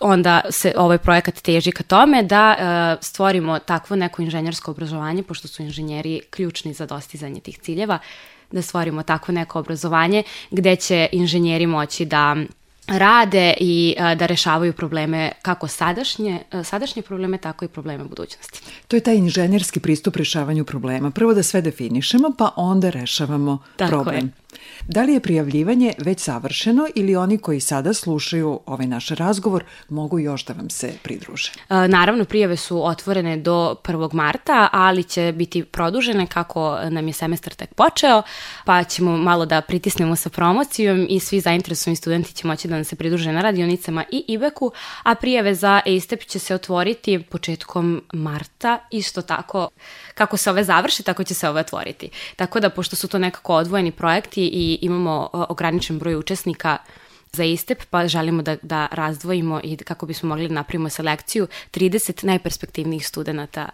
Onda 0.01 0.41
se 0.49 0.73
ovaj 0.77 0.97
projekat 0.97 1.41
teži 1.41 1.71
ka 1.71 1.83
tome 1.83 2.23
da 2.23 2.55
uh, 2.57 3.03
stvorimo 3.03 3.59
takvo 3.59 3.95
neko 3.95 4.21
inženjersko 4.21 4.71
obrazovanje, 4.71 5.23
pošto 5.23 5.47
su 5.47 5.63
inženjeri 5.63 6.21
ključni 6.29 6.73
za 6.73 6.85
dostizanje 6.85 7.39
tih 7.39 7.57
ciljeva, 7.57 7.99
da 8.51 8.61
stvorimo 8.61 9.03
takvo 9.03 9.33
neko 9.33 9.59
obrazovanje 9.59 10.23
gde 10.51 10.75
će 10.75 11.09
inženjeri 11.11 11.65
moći 11.67 12.05
da 12.05 12.35
rade 12.87 13.53
i 13.59 13.95
da 13.97 14.25
rešavaju 14.25 14.73
probleme 14.73 15.31
kako 15.41 15.67
sadašnje, 15.67 16.39
sadašnje 16.63 17.01
probleme, 17.01 17.37
tako 17.37 17.65
i 17.65 17.67
probleme 17.67 18.03
budućnosti. 18.03 18.61
To 18.87 18.95
je 18.95 18.99
taj 18.99 19.15
inženjerski 19.15 19.79
pristup 19.79 20.15
rešavanju 20.15 20.65
problema. 20.65 21.11
Prvo 21.11 21.33
da 21.33 21.43
sve 21.43 21.61
definišemo, 21.61 22.31
pa 22.37 22.51
onda 22.55 22.89
rešavamo 22.89 23.57
tako 23.75 23.89
problem. 23.89 24.25
Je. 24.25 24.47
Da 24.87 25.03
li 25.03 25.13
je 25.13 25.19
prijavljivanje 25.19 25.93
već 25.97 26.19
savršeno 26.19 26.87
ili 26.95 27.15
oni 27.15 27.37
koji 27.37 27.59
sada 27.59 27.93
slušaju 27.93 28.59
ovaj 28.65 28.87
naš 28.87 29.09
razgovor 29.09 29.63
mogu 29.89 30.19
još 30.19 30.45
da 30.45 30.53
vam 30.53 30.69
se 30.69 30.93
pridruže? 31.03 31.51
Naravno, 31.69 32.25
prijave 32.25 32.57
su 32.57 32.85
otvorene 32.85 33.37
do 33.37 33.75
1. 33.83 34.13
marta, 34.13 34.69
ali 34.71 35.03
će 35.03 35.33
biti 35.35 35.63
produžene 35.63 36.27
kako 36.27 36.79
nam 36.89 37.07
je 37.07 37.13
semestar 37.13 37.53
tek 37.53 37.73
počeo, 37.73 38.21
pa 38.65 38.83
ćemo 38.83 39.17
malo 39.17 39.45
da 39.45 39.61
pritisnemo 39.61 40.15
sa 40.15 40.29
promocijom 40.29 41.05
i 41.09 41.19
svi 41.19 41.39
zainteresovani 41.39 41.95
studenti 41.95 42.33
će 42.33 42.47
moći 42.47 42.67
da 42.67 42.76
nam 42.77 42.85
se 42.85 42.95
pridruže 42.95 43.31
na 43.31 43.41
radionicama 43.41 44.03
i 44.11 44.23
IBEC-u, 44.27 44.71
a 45.03 45.15
prijave 45.15 45.55
za 45.55 45.81
EISTEP 45.85 46.23
će 46.25 46.39
se 46.39 46.55
otvoriti 46.55 47.23
početkom 47.23 48.03
marta, 48.13 48.79
isto 48.91 49.21
tako 49.21 49.69
kako 50.13 50.37
se 50.37 50.49
ove 50.49 50.63
završi, 50.63 51.03
tako 51.03 51.23
će 51.23 51.33
se 51.33 51.49
ove 51.49 51.61
otvoriti. 51.61 52.09
Tako 52.35 52.59
da, 52.59 52.69
pošto 52.69 52.95
su 52.95 53.07
to 53.07 53.19
nekako 53.19 53.53
odvojeni 53.53 53.91
projekti 53.91 54.41
i 54.45 54.79
imamo 54.81 55.29
ograničen 55.33 55.99
broj 55.99 56.15
učesnika 56.15 56.77
za 57.33 57.43
ISTEP, 57.43 57.83
pa 57.89 58.07
želimo 58.07 58.41
da, 58.41 58.55
da 58.61 58.87
razdvojimo 58.91 59.61
i 59.63 59.77
kako 59.77 60.05
bismo 60.05 60.29
mogli 60.29 60.47
da 60.47 60.53
napravimo 60.53 60.89
selekciju 60.89 61.47
30 61.71 62.25
najperspektivnijih 62.25 63.07
studenta 63.07 63.69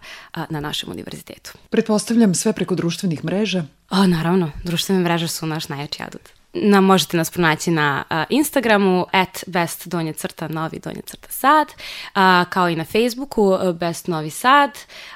na 0.50 0.60
našem 0.60 0.90
univerzitetu. 0.90 1.52
Pretpostavljam 1.70 2.34
sve 2.34 2.52
preko 2.52 2.74
društvenih 2.74 3.24
mreža? 3.24 3.64
O, 3.90 4.06
naravno, 4.06 4.50
društvene 4.64 5.00
mreže 5.00 5.28
su 5.28 5.46
naš 5.46 5.68
najjači 5.68 6.02
adut 6.02 6.43
na, 6.54 6.80
možete 6.80 7.16
nas 7.16 7.30
pronaći 7.30 7.70
na 7.70 8.04
uh, 8.10 8.16
Instagramu 8.28 9.06
at 9.12 9.44
best 9.46 9.88
donje 9.88 10.12
crta 10.12 10.48
novi 10.48 10.78
donje 10.78 11.00
crta 11.06 11.28
sad, 11.30 11.68
uh, 11.68 12.48
kao 12.48 12.68
i 12.68 12.76
na 12.76 12.84
Facebooku 12.84 13.42
uh, 13.42 13.72
best 13.72 14.08
novi 14.08 14.30
sad. 14.30 14.70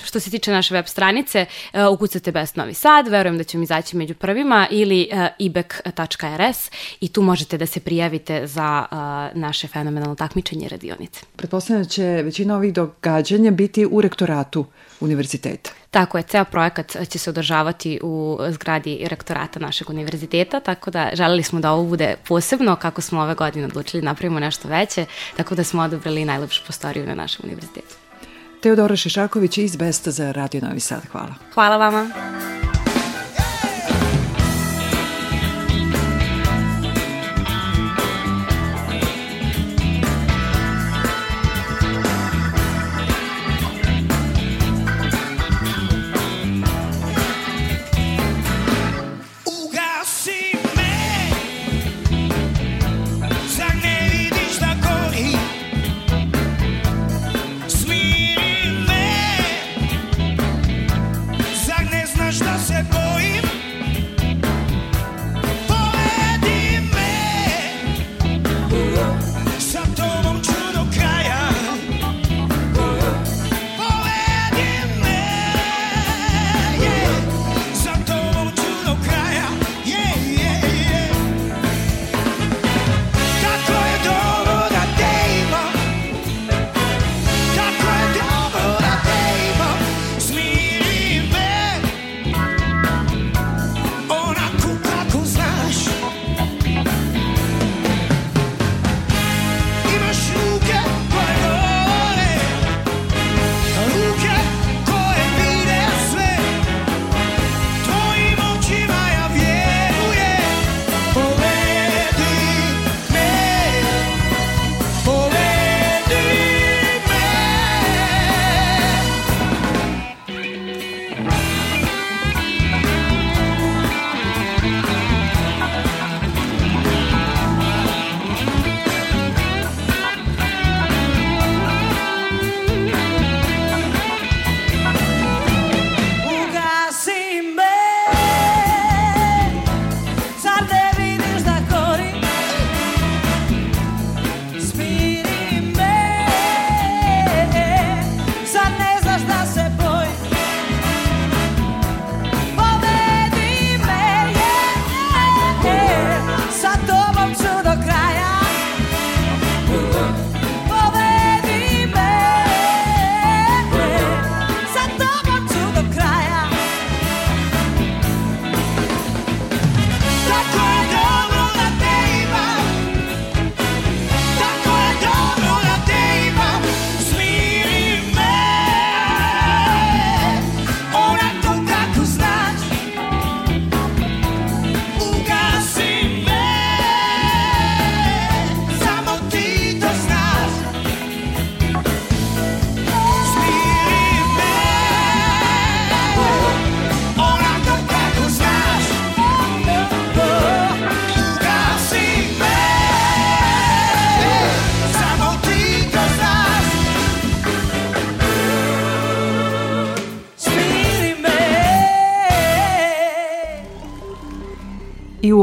Što 0.04 0.20
se 0.20 0.30
tiče 0.30 0.52
naše 0.52 0.74
web 0.74 0.86
stranice, 0.86 1.46
uh, 1.72 1.80
ukucate 1.92 2.32
best 2.32 2.56
novi 2.56 2.74
sad, 2.74 3.08
verujem 3.08 3.38
da 3.38 3.44
ćemo 3.44 3.62
izaći 3.62 3.96
među 3.96 4.14
prvima 4.14 4.66
ili 4.70 5.08
uh, 5.12 5.26
ibek.rs 5.38 6.70
i 7.00 7.08
tu 7.08 7.22
možete 7.22 7.58
da 7.58 7.66
se 7.66 7.80
prijavite 7.80 8.46
za 8.46 8.86
uh, 8.90 8.98
naše 9.38 9.68
fenomenalno 9.68 10.14
takmičenje 10.14 10.68
radionice. 10.68 11.20
Pretpostavljam 11.36 11.82
da 11.82 11.88
će 11.88 12.02
većina 12.02 12.56
ovih 12.56 12.72
događanja 12.72 13.50
biti 13.50 13.86
u 13.90 14.00
rektoratu 14.00 14.66
univerziteta. 15.00 15.70
Tako 15.90 16.18
je, 16.18 16.22
ceo 16.22 16.44
projekat 16.44 16.96
će 17.08 17.18
se 17.18 17.30
održavati 17.30 18.00
u 18.02 18.38
zgradi 18.50 19.06
rektorata 19.10 19.60
našeg 19.60 19.90
univerziteta, 19.90 20.60
tako 20.60 20.90
da 20.90 21.10
želeli 21.12 21.42
smo 21.42 21.60
da 21.60 21.72
ovo 21.72 21.84
bude 21.84 22.16
posebno, 22.28 22.76
kako 22.76 23.00
smo 23.00 23.20
ove 23.20 23.34
godine 23.34 23.66
odlučili 23.66 24.00
da 24.00 24.04
napravimo 24.04 24.40
nešto 24.40 24.68
veće, 24.68 25.06
tako 25.36 25.54
da 25.54 25.64
smo 25.64 25.82
odobrali 25.82 26.24
najlepšu 26.24 26.62
postoriju 26.66 27.06
na 27.06 27.14
našem 27.14 27.40
univerzitetu. 27.44 27.94
Teodora 28.62 28.96
Šišaković 28.96 29.58
iz 29.58 29.76
Besta 29.76 30.10
za 30.10 30.32
Radio 30.32 30.60
Novi 30.60 30.80
Sad. 30.80 31.02
Hvala. 31.12 31.34
Hvala 31.54 31.76
vama. 31.76 32.10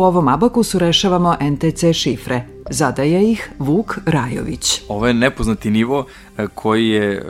Ovom 0.06 0.28
abakusu 0.28 0.80
rešavamo 0.80 1.36
NTC 1.41 1.93
šifre. 1.93 2.45
Zadaje 2.70 3.32
ih 3.32 3.51
Vuk 3.60 3.99
Rajović. 4.06 4.82
Ovo 4.89 5.08
je 5.08 5.14
nepoznati 5.14 5.72
nivo 5.72 6.06
e, 6.38 6.47
koji 6.53 6.88
je 6.89 7.12
e, 7.14 7.24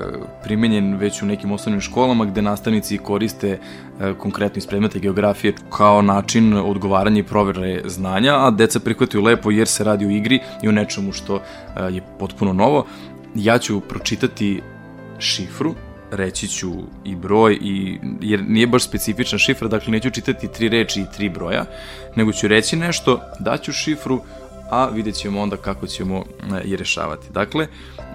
primenjen 0.43 0.97
već 0.97 1.21
u 1.21 1.25
nekim 1.25 1.51
osnovnim 1.51 1.81
školama 1.81 2.25
gde 2.25 2.41
nastavnici 2.41 2.97
koriste 2.97 3.49
e, 3.49 4.13
konkretno 4.13 4.57
iz 4.57 4.67
predmeta 4.67 4.99
geografije 4.99 5.53
kao 5.69 6.01
način 6.01 6.53
odgovaranja 6.53 7.19
i 7.19 7.23
provere 7.23 7.81
znanja, 7.85 8.47
a 8.47 8.51
deca 8.51 8.79
prihvataju 8.79 9.23
lepo 9.23 9.51
jer 9.51 9.67
se 9.67 9.83
radi 9.83 10.05
o 10.05 10.09
igri 10.09 10.39
i 10.63 10.67
o 10.67 10.71
nečemu 10.71 11.11
što 11.11 11.41
je 11.89 12.01
potpuno 12.19 12.53
novo. 12.53 12.85
Ja 13.35 13.57
ću 13.57 13.79
pročitati 13.79 14.61
šifru 15.19 15.75
reći 16.15 16.47
ću 16.47 16.71
i 17.05 17.15
broj, 17.15 17.57
i, 17.61 17.99
jer 18.21 18.43
nije 18.47 18.67
baš 18.67 18.83
specifična 18.83 19.37
šifra, 19.37 19.67
dakle 19.67 19.91
neću 19.91 20.09
čitati 20.09 20.47
tri 20.47 20.69
reči 20.69 21.01
i 21.01 21.05
tri 21.15 21.29
broja, 21.29 21.65
nego 22.15 22.31
ću 22.31 22.47
reći 22.47 22.75
nešto, 22.75 23.21
daću 23.39 23.71
šifru, 23.71 24.21
a 24.69 24.89
vidjet 24.89 25.15
ćemo 25.15 25.41
onda 25.41 25.57
kako 25.57 25.87
ćemo 25.87 26.23
je 26.65 26.77
rešavati. 26.77 27.27
Dakle, 27.33 27.67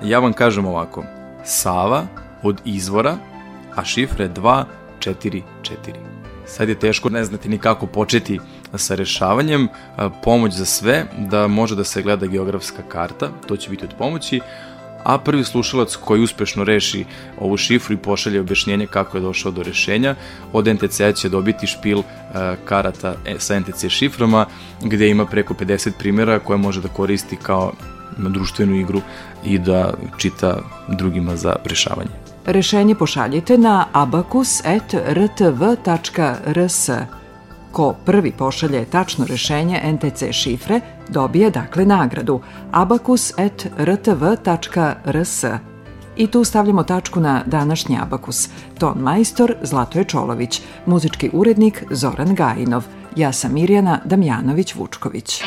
ja 0.04 0.18
vam 0.18 0.32
kažem 0.32 0.66
ovako, 0.66 1.04
Sava 1.44 2.06
od 2.42 2.60
izvora, 2.64 3.16
a 3.76 3.84
šifra 3.84 4.24
je 4.24 4.30
2, 4.30 4.64
4, 4.98 5.42
4. 5.62 6.10
Sad 6.46 6.68
je 6.68 6.78
teško, 6.78 7.08
ne 7.08 7.24
znate 7.24 7.48
ni 7.48 7.58
kako 7.58 7.86
početi 7.86 8.40
sa 8.74 8.94
rešavanjem, 8.94 9.64
e, 9.64 9.68
pomoć 10.22 10.52
za 10.52 10.64
sve, 10.64 11.04
da 11.18 11.46
može 11.46 11.76
da 11.76 11.84
se 11.84 12.02
gleda 12.02 12.26
geografska 12.26 12.82
karta, 12.88 13.30
to 13.48 13.56
će 13.56 13.70
biti 13.70 13.84
od 13.84 13.94
pomoći, 13.98 14.40
a 15.04 15.18
prvi 15.18 15.44
slušalac 15.44 15.96
koji 15.96 16.22
uspešno 16.22 16.64
reši 16.64 17.04
ovu 17.40 17.56
šifru 17.56 17.94
i 17.94 17.98
pošalje 17.98 18.40
objašnjenje 18.40 18.86
kako 18.86 19.16
je 19.16 19.20
došao 19.20 19.52
do 19.52 19.62
rešenja, 19.62 20.14
od 20.52 20.66
NTC-a 20.66 21.12
će 21.12 21.28
dobiti 21.28 21.66
špil 21.66 21.98
uh, 21.98 22.04
karata 22.64 23.14
e, 23.26 23.34
sa 23.38 23.60
NTC 23.60 23.88
šiframa, 23.88 24.46
gde 24.82 25.08
ima 25.08 25.26
preko 25.26 25.54
50 25.54 25.90
primjera 25.98 26.38
koje 26.38 26.58
može 26.58 26.80
da 26.80 26.88
koristi 26.88 27.36
kao 27.36 27.72
društvenu 28.18 28.76
igru 28.76 29.00
i 29.44 29.58
da 29.58 29.94
čita 30.16 30.58
drugima 30.88 31.36
za 31.36 31.56
rešavanje. 31.64 32.10
Rešenje 32.46 32.94
pošaljite 32.94 33.58
na 33.58 33.86
abacus.rtv.rs. 33.92 36.90
Ko 37.72 37.94
prvi 38.04 38.32
pošalje 38.32 38.84
tačno 38.84 39.24
rešenje 39.24 39.80
NTC 39.92 40.24
šifre, 40.32 40.80
dobije 41.08 41.50
dakle 41.50 41.84
nagradu 41.84 42.40
abacus.rtv.rs. 42.70 45.44
I 46.16 46.26
tu 46.26 46.44
stavljamo 46.44 46.82
tačku 46.82 47.20
na 47.20 47.42
današnji 47.46 47.98
abakus. 48.02 48.48
Ton 48.78 48.98
majstor 48.98 49.54
Zlatoje 49.62 50.04
Čolović, 50.04 50.62
muzički 50.86 51.30
urednik 51.32 51.84
Zoran 51.90 52.34
Gajinov. 52.34 52.84
Ja 53.16 53.32
sam 53.32 53.54
Mirjana 53.54 54.00
Damjanović-Vučković. 54.04 55.42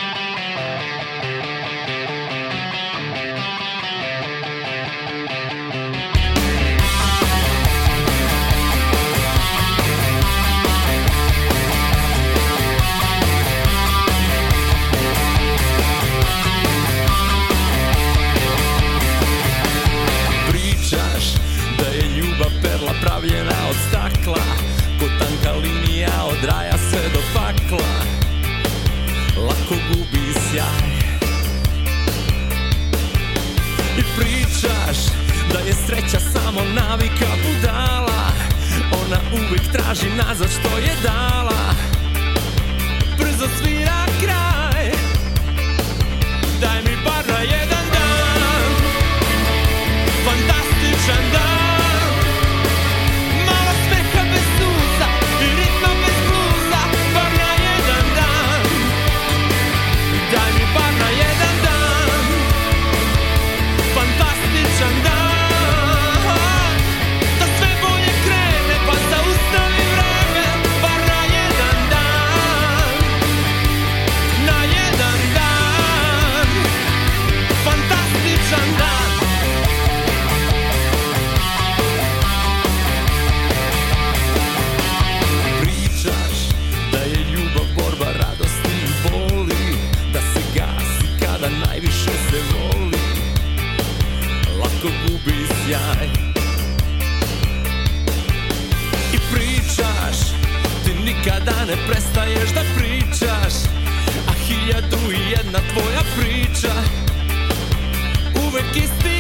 Fantastičan 108.74 109.13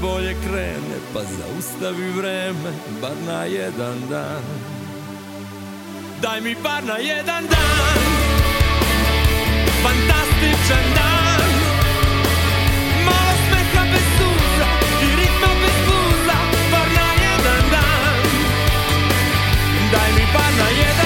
bolje 0.00 0.36
krene 0.44 0.96
Pa 1.12 1.20
zaustavi 1.20 2.10
vreme 2.10 2.70
Bar 3.00 3.16
na 3.26 3.44
jedan 3.44 3.98
dan. 4.10 4.42
Daj 6.22 6.40
mi 6.40 6.54
bar 6.62 6.84
na 6.84 6.96
jedan 6.96 7.46
dan 7.46 8.00
Fantastičan 9.82 10.86
dan. 10.94 11.50
Malo 13.04 13.34
smeha 13.46 13.84
bez 13.92 14.06
suza 14.18 14.68
I 15.02 15.08
ritma 15.16 15.50
bez 15.62 15.78
buza 15.86 16.38
jedan 17.24 17.64
dan. 17.70 18.22
Daj 19.92 20.10
mi 20.16 20.24
bar 20.34 20.52
na 20.58 20.68
jedan 20.68 20.99